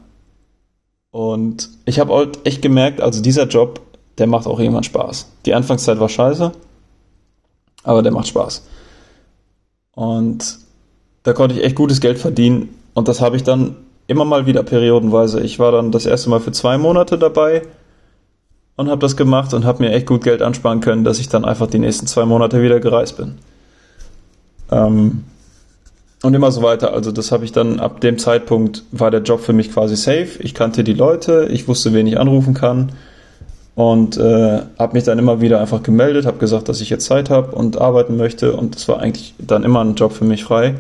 Und 1.12 1.70
ich 1.86 2.00
habe 2.00 2.14
halt 2.14 2.46
echt 2.46 2.62
gemerkt, 2.62 3.02
also 3.02 3.22
dieser 3.22 3.48
Job 3.48 3.82
der 4.18 4.28
macht 4.28 4.48
auch 4.48 4.60
irgendwann 4.60 4.84
Spaß. 4.84 5.28
Die 5.46 5.54
Anfangszeit 5.54 6.00
war 6.00 6.10
scheiße, 6.10 6.52
aber 7.84 8.02
der 8.02 8.12
macht 8.12 8.28
Spaß. 8.28 8.66
Und 9.92 10.58
da 11.24 11.34
konnte 11.34 11.56
ich 11.56 11.64
echt 11.64 11.76
gutes 11.76 12.00
Geld 12.00 12.18
verdienen 12.18 12.70
und 12.94 13.10
das 13.10 13.20
habe 13.20 13.36
ich 13.36 13.44
dann 13.44 13.76
immer 14.08 14.26
mal 14.26 14.46
wieder 14.46 14.64
periodenweise. 14.64 15.42
Ich 15.42 15.60
war 15.60 15.72
dann 15.74 15.92
das 15.92 16.06
erste 16.06 16.30
Mal 16.30 16.40
für 16.40 16.54
zwei 16.54 16.78
Monate 16.78 17.18
dabei 17.18 17.64
und 18.78 18.90
habe 18.90 19.02
das 19.02 19.18
gemacht 19.18 19.54
und 19.54 19.66
habe 19.66 19.84
mir 19.84 19.92
echt 19.92 20.06
gut 20.06 20.24
Geld 20.24 20.42
ansparen 20.42 20.80
können, 20.80 21.04
dass 21.04 21.20
ich 21.20 21.28
dann 21.28 21.44
einfach 21.44 21.68
die 21.68 21.80
nächsten 21.80 22.08
zwei 22.08 22.26
Monate 22.26 22.62
wieder 22.62 22.80
gereist 22.80 23.18
bin. 23.18 23.40
Ähm, 24.72 25.24
und 26.24 26.34
immer 26.34 26.52
so 26.52 26.62
weiter. 26.62 26.94
Also 26.94 27.12
das 27.12 27.32
habe 27.32 27.46
ich 27.46 27.52
dann 27.52 27.80
ab 27.80 28.02
dem 28.02 28.18
Zeitpunkt 28.18 28.84
war 28.92 29.12
der 29.12 29.22
Job 29.22 29.42
für 29.42 29.54
mich 29.54 29.72
quasi 29.72 29.96
safe. 29.96 30.40
Ich 30.40 30.54
kannte 30.54 30.84
die 30.84 30.94
Leute, 30.94 31.48
ich 31.52 31.68
wusste, 31.68 31.94
wen 31.94 32.08
ich 32.08 32.20
anrufen 32.20 32.54
kann 32.54 32.92
und 33.76 34.18
äh, 34.18 34.62
habe 34.80 34.94
mich 34.94 35.04
dann 35.04 35.20
immer 35.20 35.42
wieder 35.42 35.60
einfach 35.60 35.84
gemeldet, 35.84 36.26
habe 36.26 36.40
gesagt, 36.40 36.70
dass 36.70 36.82
ich 36.82 36.90
jetzt 36.90 37.06
Zeit 37.06 37.30
habe 37.30 37.56
und 37.56 37.80
arbeiten 37.80 38.18
möchte 38.18 38.54
und 38.54 38.76
es 38.76 38.88
war 38.88 39.00
eigentlich 39.00 39.36
dann 39.38 39.63
immer 39.63 39.84
ein 39.84 39.96
Job 39.96 40.12
für 40.13 40.26
mich 40.26 40.44
frei, 40.44 40.76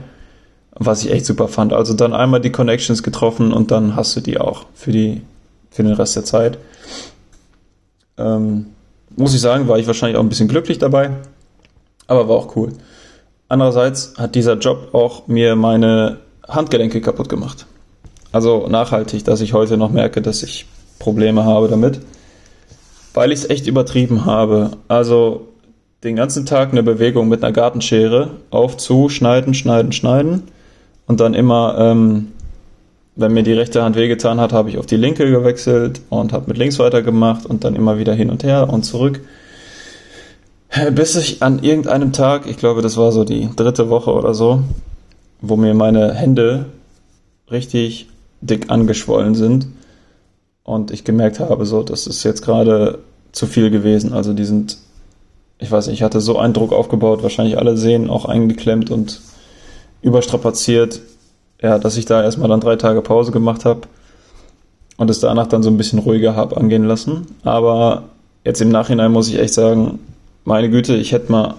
was 0.71 1.03
ich 1.03 1.11
echt 1.11 1.25
super 1.25 1.47
fand. 1.47 1.73
Also 1.73 1.93
dann 1.93 2.13
einmal 2.13 2.41
die 2.41 2.51
Connections 2.51 3.03
getroffen 3.03 3.53
und 3.53 3.69
dann 3.69 3.95
hast 3.95 4.15
du 4.15 4.21
die 4.21 4.39
auch 4.39 4.65
für 4.73 4.91
die 4.91 5.21
für 5.69 5.83
den 5.83 5.93
Rest 5.93 6.15
der 6.15 6.23
Zeit. 6.23 6.57
Ähm, 8.17 8.67
muss 9.15 9.33
ich 9.33 9.41
sagen, 9.41 9.67
war 9.67 9.79
ich 9.79 9.87
wahrscheinlich 9.87 10.17
auch 10.17 10.23
ein 10.23 10.29
bisschen 10.29 10.47
glücklich 10.47 10.77
dabei, 10.77 11.11
aber 12.07 12.27
war 12.27 12.35
auch 12.35 12.55
cool. 12.55 12.73
Andererseits 13.49 14.13
hat 14.17 14.35
dieser 14.35 14.55
Job 14.55 14.93
auch 14.93 15.27
mir 15.27 15.55
meine 15.55 16.17
Handgelenke 16.47 17.01
kaputt 17.01 17.29
gemacht. 17.29 17.65
Also 18.31 18.67
nachhaltig, 18.67 19.23
dass 19.23 19.41
ich 19.41 19.53
heute 19.53 19.77
noch 19.77 19.91
merke, 19.91 20.21
dass 20.21 20.43
ich 20.43 20.65
Probleme 20.99 21.45
habe 21.45 21.67
damit, 21.67 22.01
weil 23.13 23.31
ich 23.31 23.39
es 23.39 23.49
echt 23.49 23.67
übertrieben 23.67 24.25
habe. 24.25 24.71
Also 24.87 25.47
den 26.03 26.15
ganzen 26.15 26.45
Tag 26.45 26.71
eine 26.71 26.83
Bewegung 26.83 27.29
mit 27.29 27.43
einer 27.43 27.53
Gartenschere 27.53 28.31
auf, 28.49 28.77
zu, 28.77 29.09
schneiden, 29.09 29.53
schneiden, 29.53 29.91
schneiden 29.91 30.43
und 31.07 31.19
dann 31.19 31.33
immer, 31.33 31.75
ähm, 31.79 32.33
wenn 33.17 33.33
mir 33.33 33.43
die 33.43 33.53
rechte 33.53 33.83
Hand 33.83 33.95
wehgetan 33.95 34.39
hat, 34.39 34.53
habe 34.53 34.69
ich 34.69 34.77
auf 34.77 34.85
die 34.85 34.95
linke 34.95 35.29
gewechselt 35.29 36.01
und 36.09 36.33
habe 36.33 36.45
mit 36.47 36.57
links 36.57 36.77
weitergemacht 36.77 37.45
und 37.45 37.63
dann 37.63 37.75
immer 37.75 37.97
wieder 37.97 38.13
hin 38.13 38.29
und 38.29 38.43
her 38.43 38.69
und 38.71 38.83
zurück. 38.83 39.21
Bis 40.91 41.15
ich 41.15 41.41
an 41.41 41.63
irgendeinem 41.63 42.13
Tag, 42.13 42.45
ich 42.47 42.57
glaube, 42.57 42.81
das 42.83 42.95
war 42.95 43.11
so 43.11 43.23
die 43.23 43.49
dritte 43.55 43.89
Woche 43.89 44.13
oder 44.13 44.35
so, 44.35 44.61
wo 45.41 45.55
mir 45.55 45.73
meine 45.73 46.13
Hände 46.13 46.65
richtig 47.49 48.07
dick 48.41 48.69
angeschwollen 48.69 49.33
sind 49.33 49.67
und 50.63 50.91
ich 50.91 51.03
gemerkt 51.03 51.39
habe, 51.39 51.65
so, 51.65 51.81
das 51.81 52.05
ist 52.05 52.23
jetzt 52.23 52.43
gerade 52.43 52.99
zu 53.31 53.47
viel 53.47 53.71
gewesen. 53.71 54.13
Also 54.13 54.33
die 54.33 54.45
sind, 54.45 54.77
ich 55.57 55.71
weiß 55.71 55.87
nicht, 55.87 55.95
ich 55.95 56.03
hatte 56.03 56.21
so 56.21 56.37
einen 56.37 56.53
Druck 56.53 56.71
aufgebaut, 56.71 57.23
wahrscheinlich 57.23 57.57
alle 57.57 57.77
sehen, 57.77 58.11
auch 58.11 58.25
eingeklemmt 58.25 58.91
und 58.91 59.21
überstrapaziert, 60.03 61.01
ja, 61.61 61.79
dass 61.79 61.97
ich 61.97 62.05
da 62.05 62.23
erstmal 62.23 62.49
dann 62.49 62.61
drei 62.61 62.75
Tage 62.75 63.01
Pause 63.01 63.31
gemacht 63.31 63.65
habe 63.65 63.81
und 64.97 65.09
es 65.09 65.19
danach 65.19 65.47
dann 65.47 65.63
so 65.63 65.69
ein 65.69 65.77
bisschen 65.77 65.99
ruhiger 65.99 66.35
habe 66.35 66.57
angehen 66.57 66.85
lassen. 66.85 67.27
Aber 67.43 68.03
jetzt 68.43 68.61
im 68.61 68.69
Nachhinein 68.69 69.11
muss 69.11 69.29
ich 69.29 69.39
echt 69.39 69.53
sagen, 69.53 69.99
meine 70.43 70.69
Güte, 70.69 70.95
ich 70.95 71.11
hätte 71.11 71.31
mal 71.31 71.55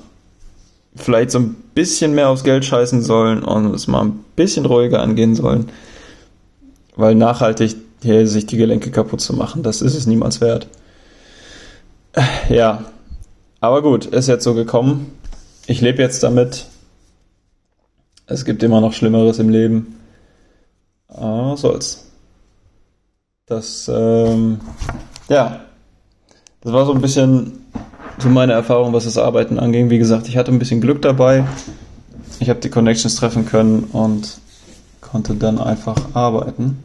vielleicht 0.97 1.31
so 1.31 1.39
ein 1.39 1.57
bisschen 1.75 2.15
mehr 2.15 2.29
aufs 2.29 2.45
Geld 2.45 2.65
scheißen 2.65 3.03
sollen 3.03 3.43
und 3.43 3.75
es 3.75 3.87
mal 3.87 4.03
ein 4.03 4.25
bisschen 4.37 4.67
ruhiger 4.67 5.01
angehen 5.01 5.35
sollen. 5.35 5.69
Weil 6.97 7.15
nachhaltig 7.15 7.77
hier 8.03 8.27
sich 8.27 8.47
die 8.47 8.57
Gelenke 8.57 8.91
kaputt 8.91 9.21
zu 9.21 9.35
machen, 9.35 9.63
das 9.63 9.83
ist 9.83 9.95
es 9.95 10.07
niemals 10.07 10.41
wert. 10.41 10.67
Ja, 12.49 12.85
aber 13.61 13.83
gut, 13.83 14.07
ist 14.07 14.29
jetzt 14.29 14.45
so 14.45 14.55
gekommen. 14.55 15.13
Ich 15.67 15.81
lebe 15.81 16.03
jetzt 16.03 16.23
damit. 16.23 16.67
Es 18.31 18.45
gibt 18.45 18.63
immer 18.63 18.83
noch 18.83 18.93
Schlimmeres 18.93 19.39
im 19.39 19.49
Leben. 19.49 19.97
Ah, 21.09 21.57
soll's. 21.57 22.11
Das, 23.47 23.91
ähm, 23.93 24.61
ja, 25.31 25.61
das 26.61 26.73
war 26.75 26.85
so 26.85 26.93
ein 26.93 27.01
bisschen 27.01 27.65
so 28.19 28.29
meine 28.29 28.53
Erfahrung, 28.53 28.93
was 28.93 29.05
das 29.05 29.17
Arbeiten 29.17 29.59
anging. 29.59 29.89
Wie 29.89 29.97
gesagt, 29.97 30.29
ich 30.29 30.37
hatte 30.37 30.53
ein 30.53 30.59
bisschen 30.59 30.83
Glück 30.83 31.01
dabei. 31.01 31.47
Ich 32.39 32.51
habe 32.51 32.61
die 32.61 32.69
Connections 32.69 33.17
treffen 33.17 33.47
können 33.47 33.85
und 33.93 34.39
konnte 35.01 35.35
dann 35.35 35.59
einfach 35.59 35.97
arbeiten. 36.13 36.85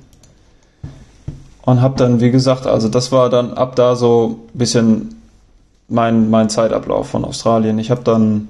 Und 1.64 1.82
habe 1.82 1.98
dann, 1.98 2.22
wie 2.22 2.32
gesagt, 2.32 2.68
also 2.68 2.88
das 2.88 3.12
war 3.12 3.30
dann 3.30 3.54
ab 3.54 3.76
da 3.76 3.98
so 3.98 4.40
ein 4.54 4.58
bisschen 4.58 5.16
mein, 5.90 6.30
mein 6.30 6.50
Zeitablauf 6.50 7.10
von 7.10 7.26
Australien. 7.26 7.80
Ich 7.80 7.92
habe 7.92 8.04
dann 8.04 8.48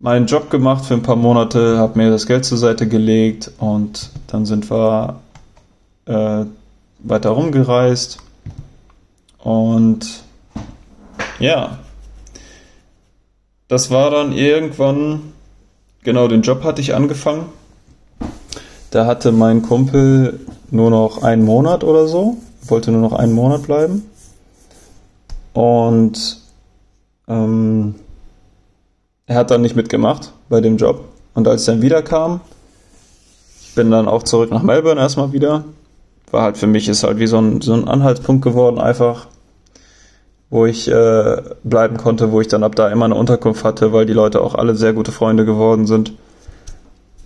meinen 0.00 0.26
Job 0.26 0.50
gemacht 0.50 0.84
für 0.84 0.94
ein 0.94 1.02
paar 1.02 1.16
Monate, 1.16 1.78
habe 1.78 1.98
mir 1.98 2.10
das 2.10 2.26
Geld 2.26 2.44
zur 2.44 2.58
Seite 2.58 2.86
gelegt 2.86 3.50
und 3.58 4.10
dann 4.28 4.46
sind 4.46 4.70
wir 4.70 5.20
äh, 6.06 6.44
weiter 7.00 7.30
rumgereist. 7.30 8.18
Und 9.38 10.22
ja, 11.38 11.78
das 13.68 13.90
war 13.90 14.10
dann 14.10 14.32
irgendwann, 14.32 15.32
genau 16.02 16.28
den 16.28 16.42
Job 16.42 16.64
hatte 16.64 16.80
ich 16.80 16.94
angefangen. 16.94 17.46
Da 18.90 19.04
hatte 19.04 19.32
mein 19.32 19.62
Kumpel 19.62 20.40
nur 20.70 20.90
noch 20.90 21.22
einen 21.22 21.44
Monat 21.44 21.84
oder 21.84 22.08
so, 22.08 22.38
wollte 22.62 22.90
nur 22.90 23.02
noch 23.02 23.12
einen 23.12 23.32
Monat 23.32 23.64
bleiben. 23.64 24.10
Und 25.52 26.40
ähm, 27.26 27.96
er 29.28 29.36
hat 29.36 29.50
dann 29.50 29.62
nicht 29.62 29.76
mitgemacht 29.76 30.32
bei 30.48 30.60
dem 30.60 30.78
Job. 30.78 31.04
Und 31.34 31.46
als 31.46 31.68
er 31.68 31.74
dann 31.74 31.82
wieder 31.82 32.02
kam, 32.02 32.40
bin 33.76 33.90
dann 33.90 34.08
auch 34.08 34.24
zurück 34.24 34.50
nach 34.50 34.62
Melbourne 34.62 35.00
erstmal 35.00 35.32
wieder. 35.32 35.64
War 36.32 36.42
halt 36.42 36.56
für 36.56 36.66
mich 36.66 36.88
ist 36.88 37.04
halt 37.04 37.18
wie 37.18 37.26
so 37.26 37.38
ein, 37.38 37.60
so 37.60 37.74
ein 37.74 37.86
Anhaltspunkt 37.86 38.42
geworden, 38.42 38.80
einfach, 38.80 39.26
wo 40.50 40.66
ich 40.66 40.88
äh, 40.90 41.42
bleiben 41.62 41.98
konnte, 41.98 42.32
wo 42.32 42.40
ich 42.40 42.48
dann 42.48 42.64
ab 42.64 42.74
da 42.74 42.88
immer 42.88 43.04
eine 43.04 43.14
Unterkunft 43.14 43.64
hatte, 43.64 43.92
weil 43.92 44.06
die 44.06 44.14
Leute 44.14 44.40
auch 44.40 44.54
alle 44.54 44.74
sehr 44.74 44.94
gute 44.94 45.12
Freunde 45.12 45.44
geworden 45.44 45.86
sind. 45.86 46.12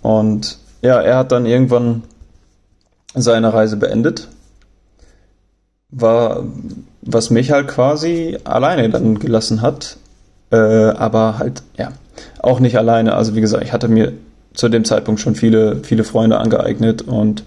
Und 0.01 0.59
ja, 0.81 0.99
er 0.99 1.17
hat 1.17 1.31
dann 1.31 1.45
irgendwann 1.45 2.03
seine 3.15 3.53
Reise 3.53 3.77
beendet. 3.77 4.27
War, 5.89 6.43
was 7.01 7.29
mich 7.29 7.51
halt 7.51 7.69
quasi 7.69 8.37
alleine 8.43 8.89
dann 8.89 9.19
gelassen 9.19 9.61
hat. 9.61 9.97
Äh, 10.53 10.91
aber 10.91 11.39
halt, 11.39 11.63
ja, 11.77 11.93
auch 12.39 12.59
nicht 12.59 12.77
alleine. 12.77 13.15
Also 13.15 13.33
wie 13.33 13.41
gesagt, 13.41 13.63
ich 13.63 13.73
hatte 13.73 13.87
mir 13.87 14.13
zu 14.53 14.69
dem 14.69 14.85
Zeitpunkt 14.85 15.19
schon 15.19 15.33
viele, 15.33 15.77
viele 15.77 16.03
Freunde 16.03 16.37
angeeignet 16.37 17.01
und 17.01 17.43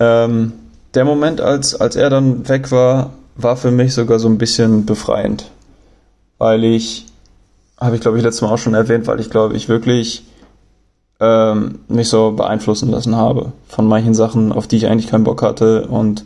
ähm, 0.00 0.52
der 0.94 1.04
Moment, 1.04 1.40
als, 1.40 1.80
als 1.80 1.94
er 1.94 2.10
dann 2.10 2.48
weg 2.48 2.72
war, 2.72 3.10
war 3.36 3.56
für 3.56 3.70
mich 3.70 3.94
sogar 3.94 4.18
so 4.18 4.28
ein 4.28 4.36
bisschen 4.36 4.84
befreiend. 4.84 5.50
Weil 6.38 6.64
ich, 6.64 7.06
habe 7.78 7.94
ich 7.94 8.02
glaube 8.02 8.18
ich 8.18 8.24
letztes 8.24 8.42
Mal 8.42 8.50
auch 8.50 8.58
schon 8.58 8.74
erwähnt, 8.74 9.06
weil 9.06 9.20
ich 9.20 9.30
glaube 9.30 9.54
ich 9.54 9.68
wirklich 9.68 10.24
ähm, 11.20 11.78
mich 11.86 12.08
so 12.08 12.32
beeinflussen 12.32 12.90
lassen 12.90 13.14
habe 13.14 13.52
von 13.68 13.86
manchen 13.86 14.12
Sachen, 14.12 14.50
auf 14.50 14.66
die 14.66 14.76
ich 14.76 14.88
eigentlich 14.88 15.06
keinen 15.06 15.22
Bock 15.22 15.40
hatte. 15.40 15.86
Und 15.86 16.24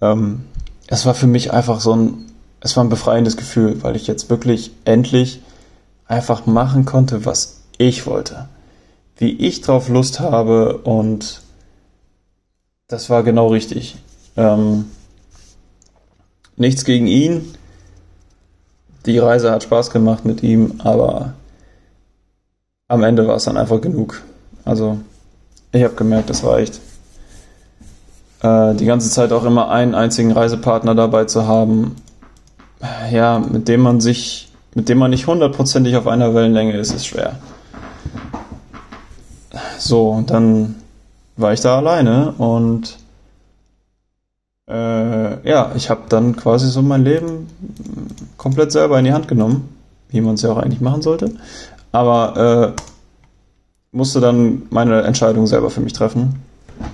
ähm, 0.00 0.44
es 0.86 1.04
war 1.04 1.12
für 1.12 1.26
mich 1.26 1.52
einfach 1.52 1.80
so 1.80 1.94
ein, 1.94 2.33
es 2.64 2.76
war 2.78 2.82
ein 2.82 2.88
befreiendes 2.88 3.36
Gefühl, 3.36 3.82
weil 3.82 3.94
ich 3.94 4.06
jetzt 4.06 4.30
wirklich 4.30 4.72
endlich 4.86 5.42
einfach 6.06 6.46
machen 6.46 6.86
konnte, 6.86 7.26
was 7.26 7.60
ich 7.76 8.06
wollte. 8.06 8.48
Wie 9.18 9.32
ich 9.32 9.60
drauf 9.60 9.90
Lust 9.90 10.18
habe 10.18 10.78
und 10.78 11.42
das 12.88 13.10
war 13.10 13.22
genau 13.22 13.48
richtig. 13.48 13.96
Ähm, 14.38 14.86
nichts 16.56 16.86
gegen 16.86 17.06
ihn. 17.06 17.54
Die 19.04 19.18
Reise 19.18 19.50
hat 19.50 19.64
Spaß 19.64 19.90
gemacht 19.90 20.24
mit 20.24 20.42
ihm, 20.42 20.80
aber 20.82 21.34
am 22.88 23.02
Ende 23.02 23.26
war 23.28 23.36
es 23.36 23.44
dann 23.44 23.58
einfach 23.58 23.82
genug. 23.82 24.22
Also 24.64 24.98
ich 25.70 25.84
habe 25.84 25.96
gemerkt, 25.96 26.30
das 26.30 26.42
reicht. 26.42 26.80
Äh, 28.40 28.74
die 28.74 28.86
ganze 28.86 29.10
Zeit 29.10 29.32
auch 29.32 29.44
immer 29.44 29.70
einen 29.70 29.94
einzigen 29.94 30.32
Reisepartner 30.32 30.94
dabei 30.94 31.26
zu 31.26 31.46
haben, 31.46 31.96
ja, 33.10 33.38
mit 33.38 33.68
dem 33.68 33.80
man 33.80 34.00
sich, 34.00 34.48
mit 34.74 34.88
dem 34.88 34.98
man 34.98 35.10
nicht 35.10 35.26
hundertprozentig 35.26 35.96
auf 35.96 36.06
einer 36.06 36.34
Wellenlänge 36.34 36.76
ist, 36.76 36.92
ist 36.92 37.06
schwer. 37.06 37.38
So, 39.78 40.22
dann 40.26 40.76
war 41.36 41.52
ich 41.52 41.60
da 41.60 41.78
alleine 41.78 42.32
und 42.38 42.96
äh, 44.68 45.48
ja, 45.48 45.72
ich 45.74 45.90
habe 45.90 46.02
dann 46.08 46.36
quasi 46.36 46.68
so 46.68 46.82
mein 46.82 47.04
Leben 47.04 47.48
komplett 48.36 48.72
selber 48.72 48.98
in 48.98 49.04
die 49.04 49.12
Hand 49.12 49.28
genommen, 49.28 49.68
wie 50.08 50.20
man 50.20 50.34
es 50.34 50.42
ja 50.42 50.52
auch 50.52 50.58
eigentlich 50.58 50.80
machen 50.80 51.02
sollte. 51.02 51.32
Aber 51.92 52.74
äh, 52.76 52.80
musste 53.92 54.20
dann 54.20 54.62
meine 54.70 55.02
Entscheidung 55.02 55.46
selber 55.46 55.70
für 55.70 55.80
mich 55.80 55.92
treffen 55.92 56.40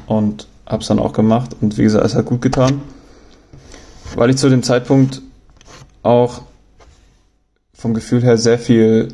und 0.06 0.46
habe 0.66 0.82
es 0.82 0.88
dann 0.88 0.98
auch 0.98 1.12
gemacht. 1.12 1.56
Und 1.60 1.78
wie 1.78 1.82
gesagt, 1.82 2.04
es 2.04 2.14
hat 2.14 2.26
gut 2.26 2.42
getan, 2.42 2.82
weil 4.16 4.30
ich 4.30 4.36
zu 4.36 4.48
dem 4.48 4.62
Zeitpunkt 4.62 5.22
auch 6.02 6.42
vom 7.72 7.94
Gefühl 7.94 8.22
her 8.22 8.36
sehr 8.36 8.58
viel, 8.58 9.08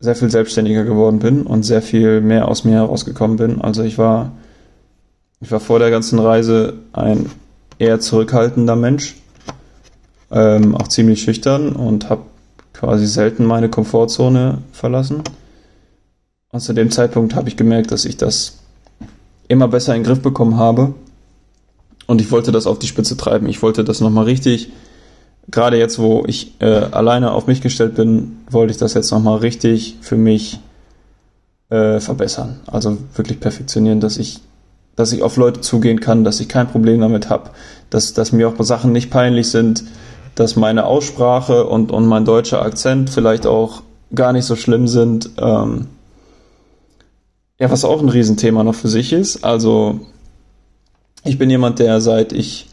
sehr 0.00 0.16
viel 0.16 0.30
selbstständiger 0.30 0.84
geworden 0.84 1.18
bin 1.18 1.42
und 1.42 1.62
sehr 1.62 1.82
viel 1.82 2.20
mehr 2.20 2.48
aus 2.48 2.64
mir 2.64 2.74
herausgekommen 2.74 3.36
bin. 3.36 3.60
Also 3.60 3.82
ich 3.82 3.98
war, 3.98 4.32
ich 5.40 5.50
war 5.50 5.60
vor 5.60 5.78
der 5.78 5.90
ganzen 5.90 6.18
Reise 6.18 6.74
ein 6.92 7.30
eher 7.78 8.00
zurückhaltender 8.00 8.76
Mensch, 8.76 9.16
ähm, 10.30 10.74
auch 10.74 10.88
ziemlich 10.88 11.22
schüchtern 11.22 11.72
und 11.72 12.10
habe 12.10 12.22
quasi 12.72 13.06
selten 13.06 13.44
meine 13.44 13.68
Komfortzone 13.68 14.58
verlassen. 14.72 15.22
Und 16.50 16.60
zu 16.60 16.72
dem 16.72 16.90
Zeitpunkt 16.90 17.34
habe 17.34 17.48
ich 17.48 17.56
gemerkt, 17.56 17.90
dass 17.90 18.04
ich 18.04 18.16
das 18.16 18.58
immer 19.48 19.68
besser 19.68 19.94
in 19.94 20.02
den 20.02 20.06
Griff 20.06 20.20
bekommen 20.20 20.56
habe. 20.56 20.94
Und 22.06 22.20
ich 22.20 22.30
wollte 22.30 22.52
das 22.52 22.66
auf 22.66 22.78
die 22.78 22.86
Spitze 22.86 23.16
treiben. 23.16 23.48
Ich 23.48 23.62
wollte 23.62 23.84
das 23.84 24.00
nochmal 24.00 24.24
richtig, 24.24 24.72
gerade 25.50 25.78
jetzt, 25.78 25.98
wo 25.98 26.24
ich 26.26 26.60
äh, 26.60 26.66
alleine 26.66 27.32
auf 27.32 27.46
mich 27.46 27.60
gestellt 27.60 27.94
bin, 27.94 28.38
wollte 28.50 28.72
ich 28.72 28.78
das 28.78 28.94
jetzt 28.94 29.10
nochmal 29.10 29.38
richtig 29.38 29.96
für 30.00 30.16
mich 30.16 30.60
äh, 31.70 32.00
verbessern. 32.00 32.60
Also 32.66 32.98
wirklich 33.14 33.40
perfektionieren, 33.40 34.00
dass 34.00 34.18
ich 34.18 34.40
dass 34.96 35.12
ich 35.12 35.22
auf 35.22 35.36
Leute 35.36 35.60
zugehen 35.60 36.00
kann, 36.00 36.24
dass 36.24 36.40
ich 36.40 36.48
kein 36.48 36.68
Problem 36.68 37.00
damit 37.00 37.28
habe, 37.28 37.50
dass, 37.90 38.14
dass 38.14 38.32
mir 38.32 38.48
auch 38.48 38.54
Sachen 38.60 38.92
nicht 38.92 39.10
peinlich 39.10 39.50
sind, 39.50 39.84
dass 40.34 40.56
meine 40.56 40.86
Aussprache 40.86 41.66
und, 41.66 41.92
und 41.92 42.06
mein 42.06 42.24
deutscher 42.24 42.62
Akzent 42.62 43.10
vielleicht 43.10 43.46
auch 43.46 43.82
gar 44.14 44.32
nicht 44.32 44.46
so 44.46 44.56
schlimm 44.56 44.88
sind. 44.88 45.30
Ähm, 45.36 45.88
ja, 47.58 47.70
was 47.70 47.84
auch 47.84 48.00
ein 48.00 48.08
Riesenthema 48.08 48.64
noch 48.64 48.74
für 48.74 48.88
sich 48.88 49.12
ist. 49.12 49.44
Also, 49.44 50.00
ich 51.24 51.38
bin 51.38 51.50
jemand, 51.50 51.78
der 51.78 52.00
seit 52.00 52.32
ich, 52.32 52.66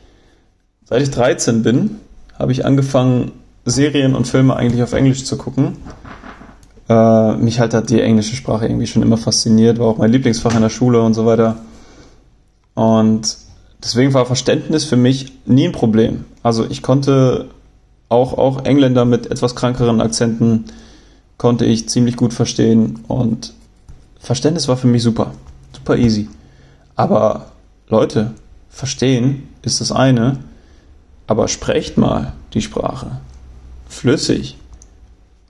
seit 0.86 1.02
ich 1.02 1.12
13 1.12 1.64
bin, 1.64 2.00
habe 2.44 2.52
ich 2.52 2.66
angefangen, 2.66 3.32
Serien 3.64 4.16
und 4.16 4.28
Filme 4.28 4.58
eigentlich 4.58 4.84
auf 4.84 4.92
Englisch 4.92 5.24
zu 5.24 5.38
gucken. 5.38 5.78
Äh, 6.90 7.38
mich 7.38 7.62
halt 7.62 7.74
hat 7.74 7.90
die 7.90 8.02
englische 8.02 8.36
Sprache 8.36 8.66
irgendwie 8.66 8.86
schon 8.86 9.02
immer 9.02 9.16
fasziniert, 9.16 9.80
war 9.80 9.88
auch 9.88 9.98
mein 9.98 10.12
Lieblingsfach 10.12 10.54
in 10.54 10.62
der 10.62 10.70
Schule 10.70 11.02
und 11.02 11.14
so 11.14 11.26
weiter. 11.26 11.56
Und 12.74 13.38
deswegen 13.82 14.14
war 14.14 14.26
Verständnis 14.26 14.84
für 14.84 14.98
mich 14.98 15.32
nie 15.46 15.70
ein 15.70 15.72
Problem. 15.72 16.26
Also 16.44 16.66
ich 16.70 16.82
konnte 16.82 17.48
auch, 18.10 18.38
auch 18.38 18.66
Engländer 18.66 19.06
mit 19.06 19.32
etwas 19.32 19.56
krankeren 19.56 20.02
Akzenten 20.02 20.66
konnte 21.38 21.64
ich 21.64 21.88
ziemlich 21.88 22.18
gut 22.18 22.34
verstehen 22.34 23.00
und 23.08 23.54
Verständnis 24.20 24.68
war 24.68 24.76
für 24.76 24.88
mich 24.88 25.02
super. 25.02 25.32
Super 25.72 25.96
easy. 25.96 26.28
Aber 26.98 27.54
Leute, 27.88 28.32
verstehen 28.70 29.48
ist 29.62 29.80
das 29.80 29.94
eine, 29.94 30.40
aber 31.28 31.48
sprecht 31.48 31.98
mal 31.98 32.34
die 32.54 32.62
Sprache. 32.62 33.12
Flüssig. 33.88 34.58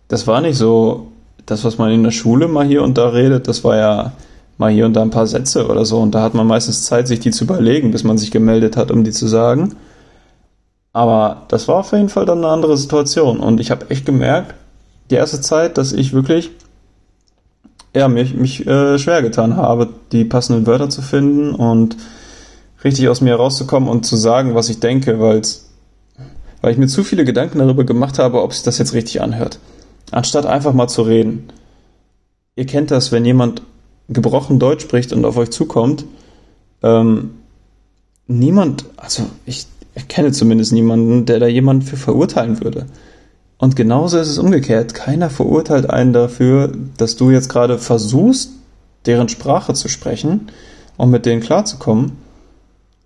Das 0.08 0.28
war 0.28 0.42
nicht 0.42 0.58
so, 0.58 1.08
das, 1.46 1.64
was 1.64 1.78
man 1.78 1.92
in 1.92 2.04
der 2.04 2.12
Schule 2.12 2.48
mal 2.48 2.66
hier 2.66 2.84
und 2.84 2.98
da 2.98 3.10
redet, 3.10 3.48
das 3.48 3.64
war 3.64 3.78
ja 3.78 4.14
mal 4.58 4.72
hier 4.72 4.86
und 4.86 4.94
da 4.94 5.02
ein 5.02 5.10
paar 5.10 5.28
Sätze 5.28 5.68
oder 5.68 5.86
so. 5.86 6.00
Und 6.00 6.14
da 6.14 6.22
hat 6.22 6.34
man 6.34 6.48
meistens 6.48 6.84
Zeit, 6.84 7.08
sich 7.08 7.20
die 7.20 7.32
zu 7.32 7.46
überlegen, 7.46 7.92
bis 7.92 8.04
man 8.04 8.18
sich 8.18 8.32
gemeldet 8.32 8.78
hat, 8.78 8.92
um 8.92 9.04
die 9.04 9.12
zu 9.12 9.28
sagen. 9.28 9.76
Aber 10.94 11.44
das 11.48 11.68
war 11.68 11.78
auf 11.78 11.92
jeden 11.92 12.10
Fall 12.10 12.26
dann 12.26 12.40
eine 12.40 12.50
andere 12.50 12.78
Situation. 12.78 13.40
Und 13.40 13.60
ich 13.60 13.72
habe 13.72 13.90
echt 13.90 14.06
gemerkt, 14.06 14.54
die 15.10 15.16
erste 15.16 15.42
Zeit, 15.42 15.78
dass 15.78 15.92
ich 15.92 16.14
wirklich 16.14 16.52
ja, 17.96 18.08
mich, 18.08 18.34
mich 18.34 18.66
äh, 18.66 18.98
schwer 18.98 19.22
getan 19.22 19.56
habe, 19.56 19.90
die 20.12 20.26
passenden 20.26 20.66
Wörter 20.66 20.90
zu 20.90 21.02
finden 21.02 21.54
und 21.54 21.96
richtig 22.84 23.10
aus 23.10 23.22
mir 23.22 23.36
rauszukommen 23.36 23.90
und 23.90 24.06
zu 24.06 24.16
sagen, 24.16 24.56
was 24.56 24.70
ich 24.70 24.80
denke, 24.80 25.20
weil's, 25.20 25.70
weil 26.62 26.72
ich 26.72 26.78
mir 26.78 26.88
zu 26.88 27.04
viele 27.04 27.26
Gedanken 27.26 27.60
darüber 27.60 27.84
gemacht 27.84 28.20
habe, 28.20 28.42
ob 28.42 28.54
sich 28.54 28.64
das 28.64 28.78
jetzt 28.78 28.94
richtig 28.94 29.22
anhört. 29.22 29.60
Anstatt 30.12 30.46
einfach 30.46 30.74
mal 30.74 30.88
zu 30.88 31.04
reden. 31.04 31.50
Ihr 32.56 32.66
kennt 32.66 32.92
das, 32.92 33.12
wenn 33.12 33.26
jemand 33.26 33.62
gebrochen 34.10 34.60
Deutsch 34.60 34.84
spricht 34.84 35.14
und 35.14 35.26
auf 35.26 35.38
euch 35.38 35.50
zukommt. 35.50 36.06
Ähm, 36.84 37.32
niemand, 38.28 38.86
also 38.98 39.24
ich 39.46 39.68
kenne 40.08 40.32
zumindest 40.32 40.74
niemanden, 40.74 41.26
der 41.26 41.40
da 41.40 41.48
jemanden 41.48 41.84
für 41.84 41.98
verurteilen 41.98 42.64
würde. 42.64 42.86
Und 43.58 43.76
genauso 43.76 44.18
ist 44.18 44.28
es 44.28 44.40
umgekehrt. 44.40 44.94
Keiner 44.94 45.30
verurteilt 45.30 45.90
einen 45.90 46.14
dafür, 46.14 46.72
dass 46.98 47.16
du 47.16 47.32
jetzt 47.32 47.50
gerade 47.50 47.78
versuchst, 47.78 48.52
deren 49.06 49.30
Sprache 49.30 49.74
zu 49.74 49.88
sprechen 49.88 50.52
und 50.98 51.12
mit 51.12 51.26
denen 51.26 51.42
klarzukommen. 51.42 52.23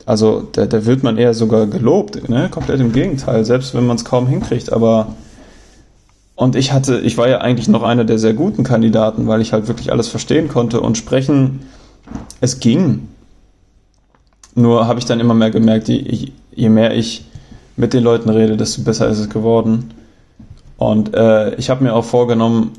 Also 0.07 0.47
da, 0.53 0.65
da 0.65 0.85
wird 0.85 1.03
man 1.03 1.17
eher 1.17 1.33
sogar 1.33 1.67
gelobt, 1.67 2.29
ne? 2.29 2.47
komplett 2.49 2.79
im 2.79 2.93
Gegenteil, 2.93 3.43
selbst 3.43 3.75
wenn 3.75 3.85
man 3.85 3.97
es 3.97 4.05
kaum 4.05 4.25
hinkriegt. 4.25 4.71
Aber 4.71 5.09
und 6.35 6.55
ich 6.55 6.71
hatte, 6.71 6.99
ich 6.99 7.17
war 7.17 7.27
ja 7.27 7.39
eigentlich 7.39 7.67
noch 7.67 7.83
einer 7.83 8.05
der 8.05 8.17
sehr 8.17 8.33
guten 8.33 8.63
Kandidaten, 8.63 9.27
weil 9.27 9.41
ich 9.41 9.51
halt 9.51 9.67
wirklich 9.67 9.91
alles 9.91 10.07
verstehen 10.07 10.47
konnte 10.47 10.79
und 10.79 10.97
sprechen, 10.97 11.59
es 12.39 12.61
ging. 12.61 13.09
Nur 14.55 14.87
habe 14.87 14.97
ich 14.97 15.05
dann 15.05 15.19
immer 15.19 15.33
mehr 15.33 15.51
gemerkt, 15.51 15.89
je, 15.89 16.31
je 16.55 16.69
mehr 16.69 16.95
ich 16.95 17.25
mit 17.75 17.93
den 17.93 18.03
Leuten 18.03 18.29
rede, 18.29 18.55
desto 18.55 18.83
besser 18.83 19.09
ist 19.09 19.19
es 19.19 19.29
geworden. 19.29 19.93
Und 20.77 21.13
äh, 21.15 21.53
ich 21.55 21.69
habe 21.69 21.83
mir 21.83 21.93
auch 21.93 22.05
vorgenommen, 22.05 22.71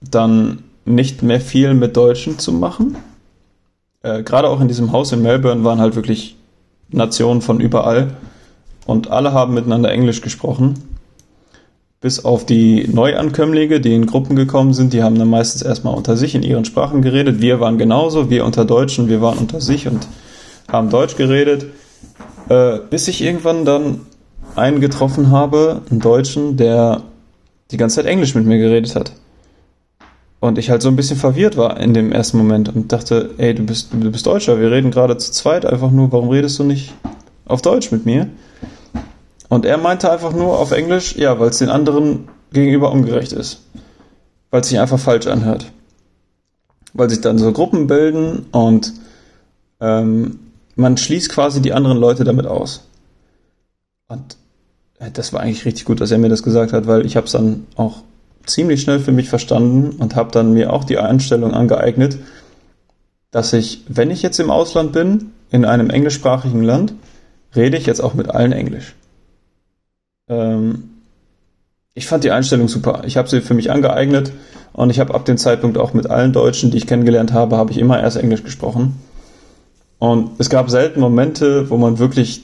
dann 0.00 0.60
nicht 0.86 1.22
mehr 1.22 1.42
viel 1.42 1.74
mit 1.74 1.94
Deutschen 1.94 2.38
zu 2.38 2.54
machen. 2.54 2.96
Äh, 4.02 4.22
Gerade 4.22 4.48
auch 4.48 4.62
in 4.62 4.68
diesem 4.68 4.92
Haus 4.92 5.12
in 5.12 5.20
Melbourne 5.20 5.62
waren 5.62 5.78
halt 5.78 5.94
wirklich 5.94 6.36
Nationen 6.92 7.42
von 7.42 7.60
überall 7.60 8.14
und 8.86 9.10
alle 9.10 9.32
haben 9.32 9.54
miteinander 9.54 9.90
Englisch 9.90 10.20
gesprochen. 10.20 10.74
Bis 12.00 12.24
auf 12.24 12.46
die 12.46 12.88
Neuankömmlinge, 12.88 13.80
die 13.80 13.94
in 13.94 14.06
Gruppen 14.06 14.34
gekommen 14.34 14.72
sind, 14.72 14.94
die 14.94 15.02
haben 15.02 15.18
dann 15.18 15.28
meistens 15.28 15.62
erstmal 15.62 15.94
unter 15.94 16.16
sich 16.16 16.34
in 16.34 16.42
ihren 16.42 16.64
Sprachen 16.64 17.02
geredet. 17.02 17.42
Wir 17.42 17.60
waren 17.60 17.76
genauso, 17.76 18.30
wir 18.30 18.46
unter 18.46 18.64
Deutschen, 18.64 19.08
wir 19.08 19.20
waren 19.20 19.36
unter 19.36 19.60
sich 19.60 19.86
und 19.86 20.08
haben 20.66 20.88
Deutsch 20.88 21.16
geredet. 21.16 21.66
Äh, 22.48 22.78
bis 22.88 23.06
ich 23.06 23.22
irgendwann 23.22 23.66
dann 23.66 24.00
einen 24.56 24.80
getroffen 24.80 25.30
habe, 25.30 25.82
einen 25.90 26.00
Deutschen, 26.00 26.56
der 26.56 27.02
die 27.70 27.76
ganze 27.76 27.96
Zeit 27.96 28.06
Englisch 28.06 28.34
mit 28.34 28.46
mir 28.46 28.58
geredet 28.58 28.96
hat. 28.96 29.12
Und 30.40 30.56
ich 30.56 30.70
halt 30.70 30.80
so 30.80 30.88
ein 30.88 30.96
bisschen 30.96 31.18
verwirrt 31.18 31.58
war 31.58 31.78
in 31.78 31.92
dem 31.92 32.12
ersten 32.12 32.38
Moment 32.38 32.74
und 32.74 32.92
dachte, 32.92 33.34
ey, 33.36 33.54
du 33.54 33.62
bist, 33.64 33.92
du 33.92 34.10
bist 34.10 34.26
Deutscher, 34.26 34.58
wir 34.58 34.70
reden 34.70 34.90
gerade 34.90 35.18
zu 35.18 35.30
zweit 35.32 35.66
einfach 35.66 35.90
nur, 35.90 36.10
warum 36.12 36.30
redest 36.30 36.58
du 36.58 36.64
nicht 36.64 36.94
auf 37.44 37.60
Deutsch 37.60 37.92
mit 37.92 38.06
mir? 38.06 38.28
Und 39.50 39.66
er 39.66 39.76
meinte 39.76 40.10
einfach 40.10 40.32
nur 40.32 40.58
auf 40.58 40.70
Englisch, 40.70 41.16
ja, 41.16 41.38
weil 41.38 41.50
es 41.50 41.58
den 41.58 41.68
anderen 41.68 42.28
gegenüber 42.52 42.90
ungerecht 42.90 43.32
ist. 43.32 43.60
Weil 44.50 44.62
es 44.62 44.68
sich 44.68 44.80
einfach 44.80 44.98
falsch 44.98 45.26
anhört. 45.26 45.70
Weil 46.94 47.10
sich 47.10 47.20
dann 47.20 47.36
so 47.36 47.52
Gruppen 47.52 47.86
bilden 47.86 48.46
und 48.52 48.94
ähm, 49.80 50.38
man 50.74 50.96
schließt 50.96 51.28
quasi 51.28 51.60
die 51.60 51.74
anderen 51.74 51.98
Leute 51.98 52.24
damit 52.24 52.46
aus. 52.46 52.86
Und 54.08 54.36
das 55.12 55.32
war 55.32 55.40
eigentlich 55.40 55.64
richtig 55.64 55.84
gut, 55.84 56.00
dass 56.00 56.10
er 56.10 56.18
mir 56.18 56.28
das 56.28 56.42
gesagt 56.42 56.72
hat, 56.72 56.86
weil 56.86 57.04
ich 57.04 57.16
habe 57.16 57.26
es 57.26 57.32
dann 57.32 57.66
auch 57.76 58.02
ziemlich 58.52 58.82
schnell 58.82 59.00
für 59.00 59.12
mich 59.12 59.28
verstanden 59.28 59.96
und 59.98 60.16
habe 60.16 60.30
dann 60.32 60.52
mir 60.52 60.72
auch 60.72 60.84
die 60.84 60.98
Einstellung 60.98 61.54
angeeignet, 61.54 62.18
dass 63.30 63.52
ich, 63.52 63.84
wenn 63.88 64.10
ich 64.10 64.22
jetzt 64.22 64.40
im 64.40 64.50
Ausland 64.50 64.92
bin, 64.92 65.32
in 65.50 65.64
einem 65.64 65.90
englischsprachigen 65.90 66.62
Land, 66.62 66.94
rede 67.54 67.76
ich 67.76 67.86
jetzt 67.86 68.00
auch 68.00 68.14
mit 68.14 68.30
allen 68.30 68.52
Englisch. 68.52 68.94
Ähm, 70.28 70.90
ich 71.94 72.06
fand 72.06 72.24
die 72.24 72.30
Einstellung 72.30 72.68
super. 72.68 73.02
Ich 73.04 73.16
habe 73.16 73.28
sie 73.28 73.40
für 73.40 73.54
mich 73.54 73.70
angeeignet 73.70 74.32
und 74.72 74.90
ich 74.90 75.00
habe 75.00 75.14
ab 75.14 75.24
dem 75.24 75.36
Zeitpunkt 75.36 75.76
auch 75.76 75.92
mit 75.92 76.08
allen 76.08 76.32
Deutschen, 76.32 76.70
die 76.70 76.78
ich 76.78 76.86
kennengelernt 76.86 77.32
habe, 77.32 77.56
habe 77.56 77.72
ich 77.72 77.78
immer 77.78 78.00
erst 78.00 78.16
Englisch 78.16 78.44
gesprochen. 78.44 78.96
Und 79.98 80.30
es 80.38 80.48
gab 80.48 80.70
selten 80.70 81.00
Momente, 81.00 81.68
wo 81.68 81.76
man 81.76 81.98
wirklich 81.98 82.42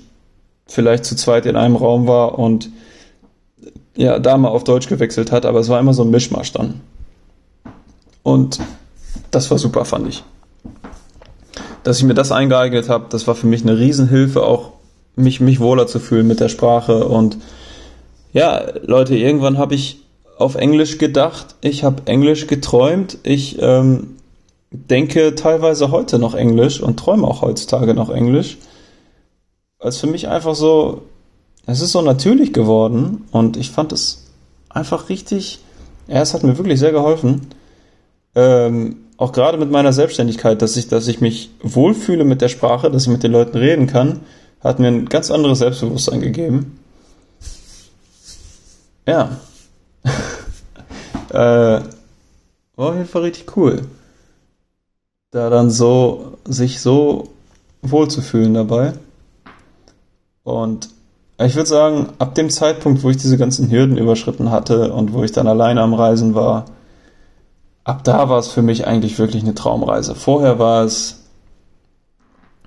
vielleicht 0.66 1.04
zu 1.04 1.16
zweit 1.16 1.46
in 1.46 1.56
einem 1.56 1.76
Raum 1.76 2.06
war 2.06 2.38
und 2.38 2.70
ja, 3.96 4.18
da 4.18 4.36
mal 4.36 4.48
auf 4.48 4.64
Deutsch 4.64 4.88
gewechselt 4.88 5.32
hat, 5.32 5.46
aber 5.46 5.60
es 5.60 5.68
war 5.68 5.80
immer 5.80 5.94
so 5.94 6.02
ein 6.02 6.10
Mischmasch 6.10 6.52
dann. 6.52 6.80
Und 8.22 8.60
das 9.30 9.50
war 9.50 9.58
super, 9.58 9.84
fand 9.84 10.08
ich. 10.08 10.24
Dass 11.82 11.98
ich 11.98 12.04
mir 12.04 12.14
das 12.14 12.32
eingeeignet 12.32 12.88
habe, 12.88 13.06
das 13.10 13.26
war 13.26 13.34
für 13.34 13.46
mich 13.46 13.62
eine 13.62 13.78
Riesenhilfe, 13.78 14.42
auch 14.44 14.72
mich, 15.14 15.40
mich 15.40 15.60
wohler 15.60 15.86
zu 15.86 15.98
fühlen 15.98 16.26
mit 16.26 16.40
der 16.40 16.48
Sprache. 16.48 17.06
Und 17.06 17.38
ja, 18.32 18.62
Leute, 18.82 19.16
irgendwann 19.16 19.58
habe 19.58 19.74
ich 19.74 20.02
auf 20.38 20.56
Englisch 20.56 20.98
gedacht, 20.98 21.54
ich 21.60 21.84
habe 21.84 22.02
Englisch 22.06 22.46
geträumt, 22.46 23.18
ich 23.22 23.56
ähm, 23.60 24.16
denke 24.70 25.34
teilweise 25.34 25.90
heute 25.90 26.18
noch 26.18 26.34
Englisch 26.34 26.80
und 26.80 26.98
träume 26.98 27.26
auch 27.26 27.40
heutzutage 27.40 27.94
noch 27.94 28.10
Englisch 28.10 28.58
es 29.80 29.98
für 29.98 30.06
mich 30.06 30.28
einfach 30.28 30.54
so, 30.54 31.02
es 31.66 31.80
ist 31.80 31.92
so 31.92 32.00
natürlich 32.00 32.52
geworden 32.52 33.24
und 33.32 33.56
ich 33.56 33.70
fand 33.70 33.92
es 33.92 34.26
einfach 34.68 35.08
richtig, 35.08 35.58
ja, 36.06 36.22
es 36.22 36.32
hat 36.32 36.44
mir 36.44 36.56
wirklich 36.58 36.78
sehr 36.78 36.92
geholfen. 36.92 37.48
Ähm, 38.34 38.96
auch 39.16 39.32
gerade 39.32 39.58
mit 39.58 39.70
meiner 39.70 39.92
Selbstständigkeit, 39.92 40.62
dass 40.62 40.76
ich, 40.76 40.88
dass 40.88 41.08
ich 41.08 41.20
mich 41.20 41.50
wohlfühle 41.62 42.24
mit 42.24 42.40
der 42.40 42.48
Sprache, 42.48 42.90
dass 42.90 43.02
ich 43.04 43.08
mit 43.08 43.22
den 43.22 43.32
Leuten 43.32 43.56
reden 43.56 43.86
kann, 43.86 44.20
hat 44.60 44.78
mir 44.78 44.88
ein 44.88 45.06
ganz 45.06 45.30
anderes 45.30 45.58
Selbstbewusstsein 45.58 46.20
gegeben. 46.20 46.78
Ja. 49.06 49.38
äh, 51.30 51.80
war 52.76 52.90
auf 52.90 52.94
jeden 52.94 53.08
Fall 53.08 53.22
richtig 53.22 53.56
cool. 53.56 53.82
Da 55.30 55.50
dann 55.50 55.70
so, 55.70 56.38
sich 56.44 56.80
so 56.80 57.30
wohlzufühlen 57.82 58.54
dabei. 58.54 58.92
Und 60.44 60.90
ich 61.38 61.54
würde 61.54 61.68
sagen, 61.68 62.08
ab 62.18 62.34
dem 62.34 62.48
Zeitpunkt, 62.48 63.02
wo 63.02 63.10
ich 63.10 63.18
diese 63.18 63.36
ganzen 63.36 63.70
Hürden 63.70 63.98
überschritten 63.98 64.50
hatte 64.50 64.92
und 64.92 65.12
wo 65.12 65.22
ich 65.22 65.32
dann 65.32 65.46
alleine 65.46 65.82
am 65.82 65.92
Reisen 65.92 66.34
war, 66.34 66.64
ab 67.84 68.04
da 68.04 68.28
war 68.28 68.38
es 68.38 68.48
für 68.48 68.62
mich 68.62 68.86
eigentlich 68.86 69.18
wirklich 69.18 69.42
eine 69.42 69.54
Traumreise. 69.54 70.14
Vorher 70.14 70.58
war 70.58 70.84
es, 70.84 71.24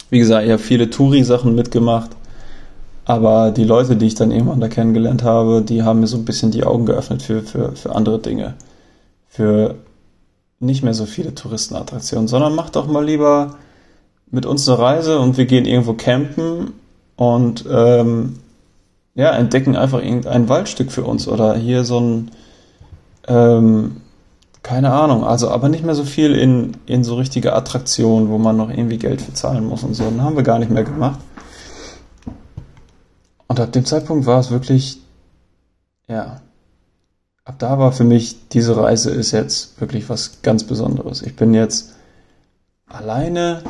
wie 0.09 0.19
gesagt, 0.19 0.45
ich 0.45 0.51
habe 0.51 0.61
viele 0.61 0.89
Touri-Sachen 0.89 1.55
mitgemacht, 1.55 2.11
aber 3.05 3.49
die 3.49 3.63
Leute, 3.63 3.95
die 3.95 4.05
ich 4.05 4.15
dann 4.15 4.31
irgendwann 4.31 4.61
da 4.61 4.67
kennengelernt 4.67 5.23
habe, 5.23 5.63
die 5.63 5.81
haben 5.81 6.01
mir 6.01 6.07
so 6.07 6.17
ein 6.17 6.25
bisschen 6.25 6.51
die 6.51 6.63
Augen 6.63 6.85
geöffnet 6.85 7.23
für, 7.23 7.41
für, 7.41 7.75
für 7.75 7.95
andere 7.95 8.19
Dinge. 8.19 8.53
Für 9.27 9.75
nicht 10.59 10.83
mehr 10.83 10.93
so 10.93 11.05
viele 11.05 11.33
Touristenattraktionen, 11.33 12.27
sondern 12.27 12.53
macht 12.53 12.75
doch 12.75 12.87
mal 12.87 13.03
lieber 13.03 13.55
mit 14.29 14.45
uns 14.45 14.69
eine 14.69 14.77
Reise 14.77 15.19
und 15.19 15.37
wir 15.37 15.45
gehen 15.45 15.65
irgendwo 15.65 15.93
campen 15.93 16.73
und 17.15 17.65
ähm, 17.71 18.35
ja, 19.19 19.35
entdecken 19.35 19.75
einfach 19.75 20.01
irgendein 20.01 20.47
Waldstück 20.47 20.93
für 20.93 21.03
uns 21.03 21.27
oder 21.27 21.53
hier 21.57 21.83
so 21.83 21.99
ein, 21.99 22.31
ähm, 23.27 23.97
keine 24.63 24.93
Ahnung, 24.93 25.25
also 25.25 25.49
aber 25.49 25.67
nicht 25.67 25.83
mehr 25.83 25.93
so 25.93 26.05
viel 26.05 26.33
in, 26.35 26.77
in 26.85 27.03
so 27.03 27.15
richtige 27.15 27.51
Attraktionen, 27.51 28.29
wo 28.29 28.37
man 28.37 28.55
noch 28.55 28.69
irgendwie 28.69 28.97
Geld 28.97 29.21
für 29.21 29.33
zahlen 29.33 29.65
muss 29.65 29.83
und 29.83 29.93
so. 29.93 30.05
Dann 30.05 30.21
haben 30.21 30.37
wir 30.37 30.43
gar 30.43 30.57
nicht 30.57 30.71
mehr 30.71 30.85
gemacht. 30.85 31.19
Und 33.47 33.59
ab 33.59 33.73
dem 33.73 33.83
Zeitpunkt 33.83 34.25
war 34.25 34.39
es 34.39 34.51
wirklich, 34.51 35.01
ja, 36.07 36.39
ab 37.43 37.55
da 37.57 37.77
war 37.77 37.91
für 37.91 38.05
mich, 38.05 38.47
diese 38.47 38.77
Reise 38.77 39.09
ist 39.11 39.31
jetzt 39.31 39.81
wirklich 39.81 40.07
was 40.07 40.41
ganz 40.43 40.63
Besonderes. 40.63 41.23
Ich 41.23 41.35
bin 41.35 41.53
jetzt 41.53 41.93
alleine, 42.87 43.63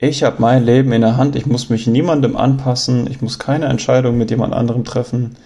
ich 0.00 0.22
habe 0.22 0.36
mein 0.38 0.64
Leben 0.64 0.92
in 0.92 1.02
der 1.02 1.18
Hand, 1.18 1.36
ich 1.36 1.46
muss 1.46 1.68
mich 1.68 1.86
niemandem 1.86 2.34
anpassen, 2.34 3.06
ich 3.10 3.20
muss 3.20 3.38
keine 3.38 3.66
Entscheidung 3.66 4.16
mit 4.16 4.30
jemand 4.30 4.54
anderem 4.54 4.84
treffen. 4.84 5.36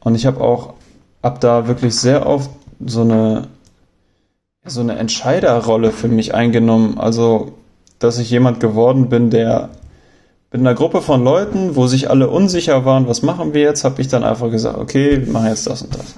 Und 0.00 0.14
ich 0.14 0.26
habe 0.26 0.40
auch 0.42 0.74
ab 1.22 1.40
da 1.40 1.66
wirklich 1.66 1.96
sehr 1.96 2.26
oft 2.26 2.50
so 2.84 3.00
eine, 3.00 3.48
so 4.64 4.82
eine 4.82 4.96
Entscheiderrolle 4.96 5.92
für 5.92 6.08
mich 6.08 6.34
eingenommen. 6.34 6.98
Also, 6.98 7.52
dass 7.98 8.18
ich 8.18 8.30
jemand 8.30 8.60
geworden 8.60 9.08
bin, 9.08 9.30
der 9.30 9.70
mit 10.52 10.60
einer 10.60 10.74
Gruppe 10.74 11.00
von 11.00 11.24
Leuten, 11.24 11.74
wo 11.74 11.86
sich 11.86 12.10
alle 12.10 12.28
unsicher 12.28 12.84
waren, 12.84 13.08
was 13.08 13.22
machen 13.22 13.54
wir 13.54 13.62
jetzt, 13.62 13.84
habe 13.84 14.02
ich 14.02 14.08
dann 14.08 14.24
einfach 14.24 14.50
gesagt, 14.50 14.76
okay, 14.76 15.24
wir 15.24 15.32
machen 15.32 15.46
jetzt 15.46 15.66
das 15.66 15.82
und 15.82 15.94
das. 15.94 16.16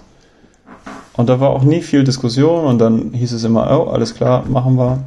Und 1.12 1.28
da 1.28 1.38
war 1.38 1.50
auch 1.50 1.62
nie 1.62 1.82
viel 1.82 2.02
Diskussion 2.02 2.64
und 2.64 2.78
dann 2.78 3.12
hieß 3.12 3.32
es 3.32 3.44
immer, 3.44 3.70
oh, 3.70 3.90
alles 3.90 4.14
klar, 4.14 4.44
machen 4.48 4.76
wir. 4.76 5.04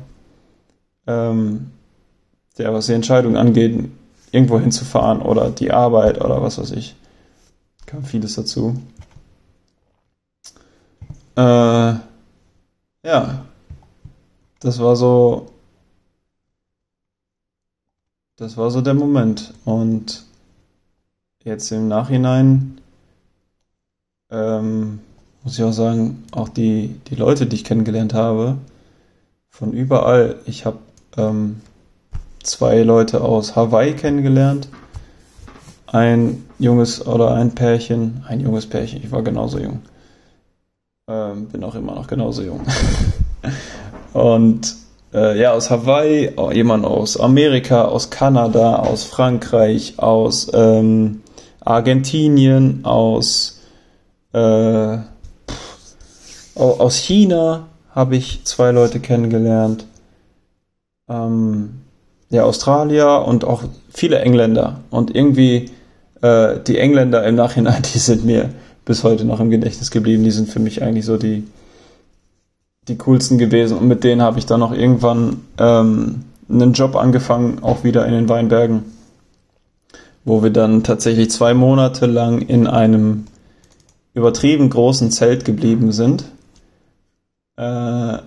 Ähm, 1.08 1.72
ja, 2.58 2.74
was 2.74 2.88
die 2.88 2.94
Entscheidung 2.94 3.38
angeht, 3.38 3.90
irgendwo 4.32 4.60
hinzufahren 4.60 5.22
oder 5.22 5.50
die 5.50 5.72
Arbeit 5.72 6.22
oder 6.22 6.42
was 6.42 6.58
weiß 6.58 6.72
ich. 6.72 6.96
Kam 7.86 8.04
vieles 8.04 8.36
dazu. 8.36 8.76
Äh, 11.38 11.42
ja, 11.42 12.02
das 14.60 14.80
war 14.80 14.96
so, 14.96 15.52
das 18.38 18.58
war 18.58 18.72
so 18.72 18.82
der 18.82 18.94
Moment. 18.94 19.54
Und 19.66 20.26
jetzt 21.44 21.72
im 21.72 21.88
Nachhinein 21.88 22.80
ähm, 24.32 25.00
muss 25.44 25.60
ich 25.60 25.64
auch 25.64 25.72
sagen, 25.72 26.24
auch 26.32 26.50
die, 26.50 27.00
die 27.08 27.16
Leute, 27.16 27.46
die 27.46 27.56
ich 27.56 27.64
kennengelernt 27.64 28.14
habe, 28.14 28.58
von 29.50 29.74
überall. 29.74 30.38
Ich 30.46 30.66
habe 30.66 30.80
ähm, 31.18 31.62
zwei 32.46 32.82
Leute 32.82 33.22
aus 33.22 33.56
Hawaii 33.56 33.94
kennengelernt. 33.94 34.70
Ein 35.88 36.46
junges 36.60 37.06
oder 37.06 37.34
ein 37.36 37.56
Pärchen, 37.56 38.24
ein 38.28 38.40
junges 38.40 38.68
Pärchen, 38.68 39.02
ich 39.04 39.12
war 39.12 39.22
genauso 39.22 39.60
jung. 39.60 39.82
Ähm, 41.08 41.48
bin 41.48 41.64
auch 41.64 41.76
immer 41.76 41.96
noch 41.96 42.08
genauso 42.08 42.42
jung. 42.44 42.62
Und 44.14 44.76
äh, 45.14 45.40
ja, 45.40 45.54
aus 45.54 45.70
Hawaii, 45.70 46.32
jemand 46.54 46.86
aus 46.86 47.20
Amerika, 47.20 47.86
aus 47.86 48.10
Kanada, 48.10 48.78
aus 48.78 49.04
Frankreich, 49.04 49.96
aus 49.98 50.52
ähm, 50.54 51.22
Argentinien, 51.62 52.84
aus, 52.84 53.62
äh, 54.34 54.98
aus 56.56 56.96
China 56.98 57.68
habe 57.92 58.18
ich 58.18 58.44
zwei 58.44 58.72
Leute 58.72 59.00
kennengelernt. 59.00 59.86
Ähm, 61.08 61.85
ja, 62.30 62.44
Australier 62.44 63.24
und 63.28 63.46
auch 63.46 63.64
viele 63.94 64.20
Engländer. 64.20 64.80
Und 64.90 65.16
irgendwie 65.16 65.72
äh, 66.22 66.60
die 66.66 66.78
Engländer 66.78 67.24
im 67.26 67.36
Nachhinein, 67.36 67.84
die 67.94 68.00
sind 68.00 68.26
mir 68.26 68.50
bis 68.86 69.04
heute 69.04 69.26
noch 69.26 69.40
im 69.40 69.50
Gedächtnis 69.50 69.92
geblieben. 69.92 70.24
Die 70.24 70.32
sind 70.32 70.50
für 70.50 70.60
mich 70.60 70.82
eigentlich 70.82 71.06
so 71.06 71.18
die, 71.18 71.44
die 72.88 72.98
coolsten 72.98 73.38
gewesen. 73.38 73.78
Und 73.78 73.88
mit 73.88 74.04
denen 74.04 74.22
habe 74.22 74.40
ich 74.40 74.46
dann 74.46 74.60
noch 74.60 74.74
irgendwann 74.74 75.42
ähm, 75.58 76.24
einen 76.50 76.74
Job 76.74 76.96
angefangen, 76.96 77.64
auch 77.64 77.84
wieder 77.84 78.06
in 78.06 78.14
den 78.14 78.30
Weinbergen, 78.30 78.84
wo 80.24 80.44
wir 80.44 80.52
dann 80.52 80.84
tatsächlich 80.84 81.32
zwei 81.32 81.54
Monate 81.54 82.06
lang 82.06 82.42
in 82.42 82.68
einem 82.68 83.26
übertrieben 84.14 84.70
großen 84.70 85.12
Zelt 85.12 85.46
geblieben 85.46 85.92
sind. 85.92 86.26
Äh, 87.58 88.18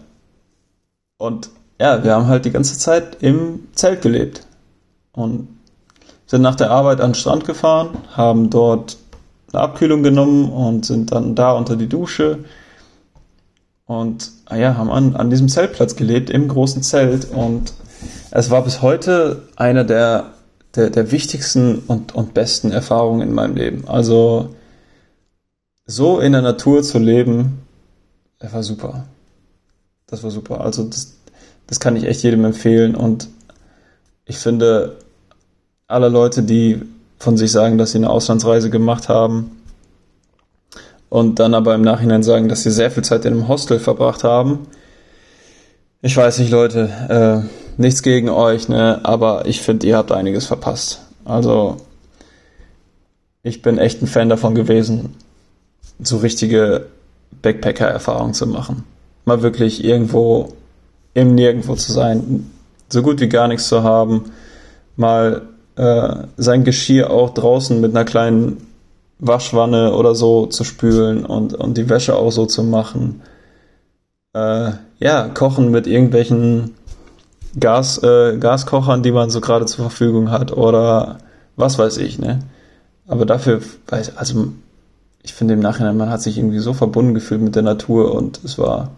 und 1.19 1.51
ja, 1.79 2.03
wir 2.03 2.15
haben 2.15 2.27
halt 2.27 2.45
die 2.45 2.51
ganze 2.51 2.79
Zeit 2.79 3.19
im 3.21 3.69
Zelt 3.75 4.03
gelebt 4.03 4.47
und 5.13 5.49
sind 6.27 6.43
nach 6.43 6.57
der 6.57 6.71
Arbeit 6.71 7.01
an 7.01 7.11
den 7.11 7.15
Strand 7.15 7.45
gefahren, 7.45 7.91
haben 8.15 8.51
dort 8.51 8.99
eine 9.53 9.63
Abkühlung 9.63 10.03
genommen 10.03 10.51
und 10.51 10.85
sind 10.85 11.13
dann 11.13 11.35
da 11.35 11.53
unter 11.53 11.77
die 11.77 11.89
Dusche 11.89 12.45
und 13.87 14.31
ah 14.47 14.57
ja, 14.57 14.77
haben 14.77 14.91
an, 14.91 15.17
an 15.17 15.31
diesem 15.31 15.49
Zeltplatz 15.49 15.97
gelebt, 15.97 16.29
im 16.29 16.49
großen 16.49 16.83
Zelt 16.83 17.31
und 17.31 17.73
es 18.31 18.51
war 18.51 18.63
bis 18.63 18.83
heute 18.83 19.49
eine 19.57 19.87
der, 19.87 20.33
der, 20.75 20.91
der 20.91 21.11
wichtigsten 21.11 21.79
und, 21.87 22.15
und 22.15 22.35
besten 22.35 22.71
Erfahrungen 22.71 23.23
in 23.23 23.35
meinem 23.35 23.57
Leben. 23.57 23.89
Also 23.89 24.55
so 25.87 26.21
in 26.21 26.33
der 26.33 26.43
Natur 26.43 26.83
zu 26.83 26.99
leben, 26.99 27.63
das 28.39 28.53
war 28.53 28.63
super. 28.63 29.07
Das 30.07 30.23
war 30.23 30.31
super. 30.31 30.61
Also 30.61 30.85
das, 30.85 31.18
das 31.69 31.81
kann 31.81 31.97
ich 31.97 32.05
echt 32.05 32.23
jedem 32.23 32.45
empfehlen 32.45 32.95
und 32.95 33.29
ich 34.25 34.39
finde, 34.39 34.97
alle 35.87 36.09
Leute, 36.09 36.43
die 36.43 36.83
von 37.19 37.37
sich 37.37 37.51
sagen, 37.53 37.79
dass 37.79 37.93
sie 37.93 37.99
eine 37.99 38.11
Auslandsreise 38.11 38.71
gemacht 38.71 39.09
haben 39.09 39.63
und 41.09 41.39
dann 41.39 41.55
aber 41.55 41.75
im 41.75 41.83
Nachhinein 41.83 42.23
sagen, 42.23 42.49
dass 42.49 42.63
sie 42.63 42.71
sehr 42.71 42.91
viel 42.91 43.05
Zeit 43.05 43.25
in 43.25 43.35
einem 43.35 43.49
Hostel 43.49 43.79
verbracht 43.79 44.25
haben. 44.25 44.67
Ich 46.03 46.17
weiß 46.17 46.39
nicht, 46.39 46.51
Leute, 46.51 47.47
äh, 47.49 47.81
nichts 47.81 48.03
gegen 48.03 48.29
euch, 48.29 48.69
ne, 48.69 49.01
aber 49.03 49.47
ich 49.47 49.63
finde, 49.63 49.87
ihr 49.87 49.97
habt 49.97 50.13
einiges 50.13 50.47
verpasst. 50.47 51.01
Also, 51.25 51.79
ich 53.43 53.63
bin 53.63 53.79
echt 53.79 54.03
ein 54.03 54.07
Fan 54.07 54.29
davon 54.29 54.55
gewesen, 54.55 55.15
so 56.01 56.19
richtige 56.19 56.87
Backpacker-Erfahrungen 57.43 58.35
zu 58.35 58.47
machen. 58.47 58.85
Mal 59.25 59.43
wirklich 59.43 59.85
irgendwo 59.85 60.53
im 61.21 61.35
Nirgendwo 61.35 61.75
zu 61.75 61.93
sein, 61.93 62.51
so 62.89 63.03
gut 63.03 63.21
wie 63.21 63.29
gar 63.29 63.49
nichts 63.49 63.69
zu 63.69 63.83
haben, 63.83 64.31
mal 64.97 65.43
äh, 65.77 66.27
sein 66.37 66.65
Geschirr 66.65 67.11
auch 67.11 67.35
draußen 67.35 67.81
mit 67.81 67.95
einer 67.95 68.05
kleinen 68.05 68.67
Waschwanne 69.19 69.95
oder 69.95 70.15
so 70.15 70.47
zu 70.47 70.65
spülen 70.65 71.25
und, 71.25 71.55
und 71.55 71.77
die 71.77 71.89
Wäsche 71.89 72.17
auch 72.17 72.31
so 72.31 72.47
zu 72.47 72.63
machen. 72.63 73.23
Äh, 74.33 74.73
ja, 74.99 75.29
kochen 75.29 75.71
mit 75.71 75.87
irgendwelchen 75.87 76.75
Gas, 77.59 78.03
äh, 78.03 78.37
Gaskochern, 78.39 79.03
die 79.03 79.13
man 79.13 79.31
so 79.31 79.41
gerade 79.41 79.67
zur 79.67 79.85
Verfügung 79.85 80.31
hat 80.31 80.53
oder 80.53 81.19
was 81.57 81.79
weiß 81.79 81.99
ich, 81.99 82.19
ne? 82.19 82.41
Aber 83.09 83.25
dafür, 83.25 83.61
also 84.17 84.49
ich 85.23 85.33
finde 85.33 85.55
im 85.55 85.61
Nachhinein, 85.61 85.97
man 85.97 86.11
hat 86.11 86.23
sich 86.23 86.39
irgendwie 86.39 86.59
so 86.59 86.75
verbunden 86.75 87.15
gefühlt 87.15 87.41
mit 87.41 87.57
der 87.57 87.63
Natur 87.63 88.15
und 88.15 88.45
es 88.45 88.59
war 88.59 88.91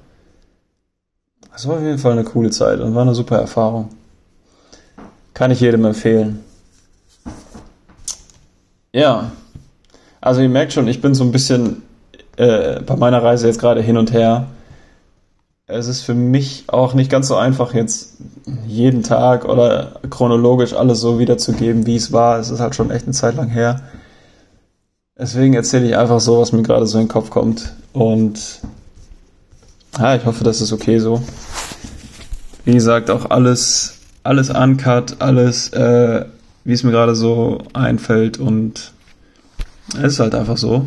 es 1.54 1.66
war 1.66 1.76
auf 1.76 1.82
jeden 1.82 1.98
Fall 1.98 2.12
eine 2.12 2.24
coole 2.24 2.50
Zeit 2.50 2.80
und 2.80 2.94
war 2.94 3.02
eine 3.02 3.14
super 3.14 3.38
Erfahrung. 3.38 3.88
Kann 5.34 5.50
ich 5.50 5.60
jedem 5.60 5.84
empfehlen. 5.84 6.44
Ja, 8.92 9.32
also 10.20 10.40
ihr 10.40 10.48
merkt 10.48 10.72
schon, 10.72 10.88
ich 10.88 11.00
bin 11.00 11.14
so 11.14 11.24
ein 11.24 11.32
bisschen 11.32 11.82
äh, 12.36 12.80
bei 12.80 12.96
meiner 12.96 13.22
Reise 13.22 13.46
jetzt 13.46 13.60
gerade 13.60 13.80
hin 13.80 13.96
und 13.96 14.12
her. 14.12 14.48
Es 15.66 15.86
ist 15.86 16.02
für 16.02 16.14
mich 16.14 16.64
auch 16.66 16.94
nicht 16.94 17.10
ganz 17.10 17.28
so 17.28 17.36
einfach, 17.36 17.74
jetzt 17.74 18.14
jeden 18.66 19.02
Tag 19.02 19.44
oder 19.44 20.00
chronologisch 20.10 20.72
alles 20.72 21.00
so 21.00 21.18
wiederzugeben, 21.20 21.86
wie 21.86 21.96
es 21.96 22.12
war. 22.12 22.38
Es 22.38 22.50
ist 22.50 22.60
halt 22.60 22.74
schon 22.74 22.90
echt 22.90 23.04
eine 23.04 23.12
Zeit 23.12 23.36
lang 23.36 23.48
her. 23.48 23.80
Deswegen 25.16 25.54
erzähle 25.54 25.86
ich 25.86 25.96
einfach 25.96 26.18
so, 26.18 26.40
was 26.40 26.52
mir 26.52 26.62
gerade 26.62 26.86
so 26.86 26.98
in 26.98 27.04
den 27.04 27.10
Kopf 27.10 27.30
kommt. 27.30 27.72
Und 27.92 28.60
ja, 29.98 30.16
ich 30.16 30.24
hoffe, 30.24 30.44
das 30.44 30.60
ist 30.60 30.72
okay 30.72 30.98
so. 30.98 31.22
Wie 32.64 32.72
gesagt, 32.72 33.10
auch 33.10 33.30
alles, 33.30 33.98
alles 34.22 34.50
uncut, 34.50 35.20
alles, 35.20 35.70
äh, 35.72 36.24
wie 36.64 36.72
es 36.72 36.82
mir 36.82 36.90
gerade 36.90 37.14
so 37.14 37.62
einfällt 37.72 38.38
und 38.38 38.92
es 39.94 40.14
ist 40.14 40.20
halt 40.20 40.34
einfach 40.34 40.56
so. 40.56 40.86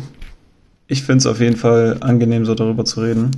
Ich 0.86 1.02
finde 1.02 1.18
es 1.18 1.26
auf 1.26 1.40
jeden 1.40 1.56
Fall 1.56 1.98
angenehm, 2.00 2.44
so 2.44 2.54
darüber 2.54 2.84
zu 2.84 3.00
reden. 3.00 3.30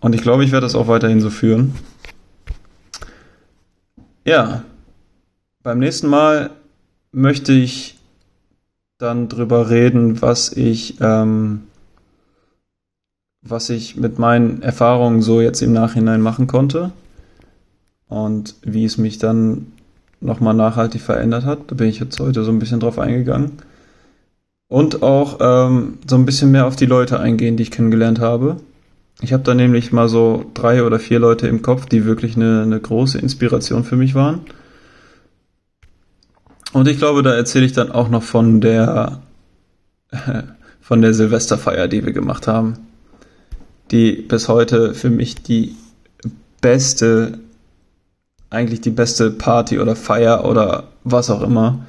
Und 0.00 0.14
ich 0.14 0.22
glaube, 0.22 0.44
ich 0.44 0.52
werde 0.52 0.66
das 0.66 0.74
auch 0.74 0.88
weiterhin 0.88 1.20
so 1.20 1.30
führen. 1.30 1.74
Ja, 4.24 4.64
beim 5.62 5.78
nächsten 5.78 6.08
Mal 6.08 6.50
möchte 7.12 7.52
ich 7.52 7.98
dann 8.98 9.28
drüber 9.28 9.70
reden, 9.70 10.20
was 10.22 10.52
ich 10.52 11.00
ähm, 11.00 11.62
was 13.48 13.70
ich 13.70 13.96
mit 13.96 14.18
meinen 14.18 14.62
Erfahrungen 14.62 15.22
so 15.22 15.40
jetzt 15.40 15.62
im 15.62 15.72
Nachhinein 15.72 16.20
machen 16.20 16.46
konnte. 16.46 16.92
und 18.08 18.54
wie 18.62 18.84
es 18.84 18.98
mich 18.98 19.18
dann 19.18 19.72
nochmal 20.20 20.54
nachhaltig 20.54 21.00
verändert 21.00 21.44
hat. 21.44 21.58
Da 21.68 21.74
bin 21.74 21.88
ich 21.88 21.98
jetzt 21.98 22.20
heute 22.20 22.44
so 22.44 22.52
ein 22.52 22.60
bisschen 22.60 22.80
drauf 22.80 22.98
eingegangen. 22.98 23.52
Und 24.68 25.02
auch 25.02 25.38
ähm, 25.40 25.98
so 26.08 26.16
ein 26.16 26.24
bisschen 26.24 26.52
mehr 26.52 26.66
auf 26.66 26.76
die 26.76 26.86
Leute 26.86 27.18
eingehen, 27.20 27.56
die 27.56 27.64
ich 27.64 27.70
kennengelernt 27.70 28.20
habe. 28.20 28.56
Ich 29.22 29.32
habe 29.32 29.42
da 29.42 29.54
nämlich 29.54 29.92
mal 29.92 30.08
so 30.08 30.44
drei 30.54 30.84
oder 30.84 30.98
vier 30.98 31.18
Leute 31.18 31.48
im 31.48 31.62
Kopf, 31.62 31.86
die 31.86 32.04
wirklich 32.04 32.36
eine, 32.36 32.62
eine 32.62 32.80
große 32.80 33.18
Inspiration 33.18 33.84
für 33.84 33.96
mich 33.96 34.14
waren. 34.14 34.40
Und 36.72 36.88
ich 36.88 36.98
glaube, 36.98 37.22
da 37.22 37.34
erzähle 37.34 37.66
ich 37.66 37.72
dann 37.72 37.90
auch 37.90 38.08
noch 38.08 38.22
von 38.22 38.60
der 38.60 39.20
von 40.86 41.02
der 41.02 41.14
Silvesterfeier, 41.14 41.88
die 41.88 42.04
wir 42.04 42.12
gemacht 42.12 42.46
haben, 42.46 42.74
die 43.90 44.12
bis 44.12 44.48
heute 44.48 44.94
für 44.94 45.10
mich 45.10 45.42
die 45.42 45.76
beste, 46.60 47.38
eigentlich 48.50 48.80
die 48.80 48.90
beste 48.90 49.30
Party 49.30 49.78
oder 49.78 49.96
Feier 49.96 50.44
oder 50.44 50.88
was 51.04 51.30
auch 51.30 51.42
immer 51.42 51.86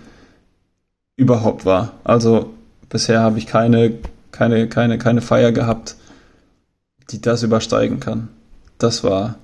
überhaupt 1.16 1.66
war. 1.66 1.94
Also 2.04 2.54
bisher 2.90 3.22
habe 3.22 3.40
ich 3.40 3.48
keine, 3.48 3.94
keine, 4.32 4.68
keine, 4.68 4.98
keine 4.98 5.22
Feier 5.22 5.52
gehabt, 5.52 5.96
die 7.10 7.22
das 7.22 7.44
übersteigen 7.44 8.00
kann. 8.00 8.30
Das 8.78 9.04
war, 9.04 9.36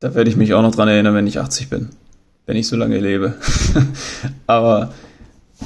da 0.00 0.14
werde 0.14 0.28
ich 0.28 0.36
mich 0.36 0.52
auch 0.52 0.62
noch 0.62 0.74
dran 0.74 0.88
erinnern, 0.88 1.14
wenn 1.14 1.26
ich 1.26 1.40
80 1.40 1.70
bin. 1.70 1.88
Wenn 2.46 2.56
ich 2.56 2.68
so 2.68 2.76
lange 2.76 2.98
lebe. 2.98 3.34
Aber 4.46 4.92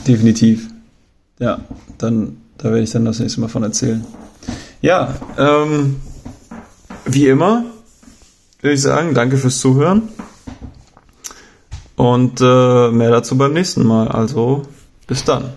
definitiv. 0.07 0.69
Ja, 1.41 1.61
dann, 1.99 2.37
da 2.57 2.65
werde 2.65 2.83
ich 2.83 2.91
dann 2.91 3.05
das 3.05 3.19
nächste 3.19 3.41
Mal 3.41 3.49
von 3.49 3.65
erzählen. 3.65 4.05
Ja, 4.81 5.15
ähm, 5.37 6.01
wie 7.05 7.29
immer 7.29 7.65
würde 8.61 8.75
ich 8.75 8.83
sagen, 8.83 9.15
danke 9.15 9.37
fürs 9.37 9.59
Zuhören. 9.59 10.09
Und 11.97 12.41
äh, 12.41 12.91
mehr 12.91 13.11
dazu 13.11 13.37
beim 13.37 13.53
nächsten 13.53 13.85
Mal. 13.85 14.09
Also, 14.09 14.63
bis 15.07 15.25
dann. 15.25 15.53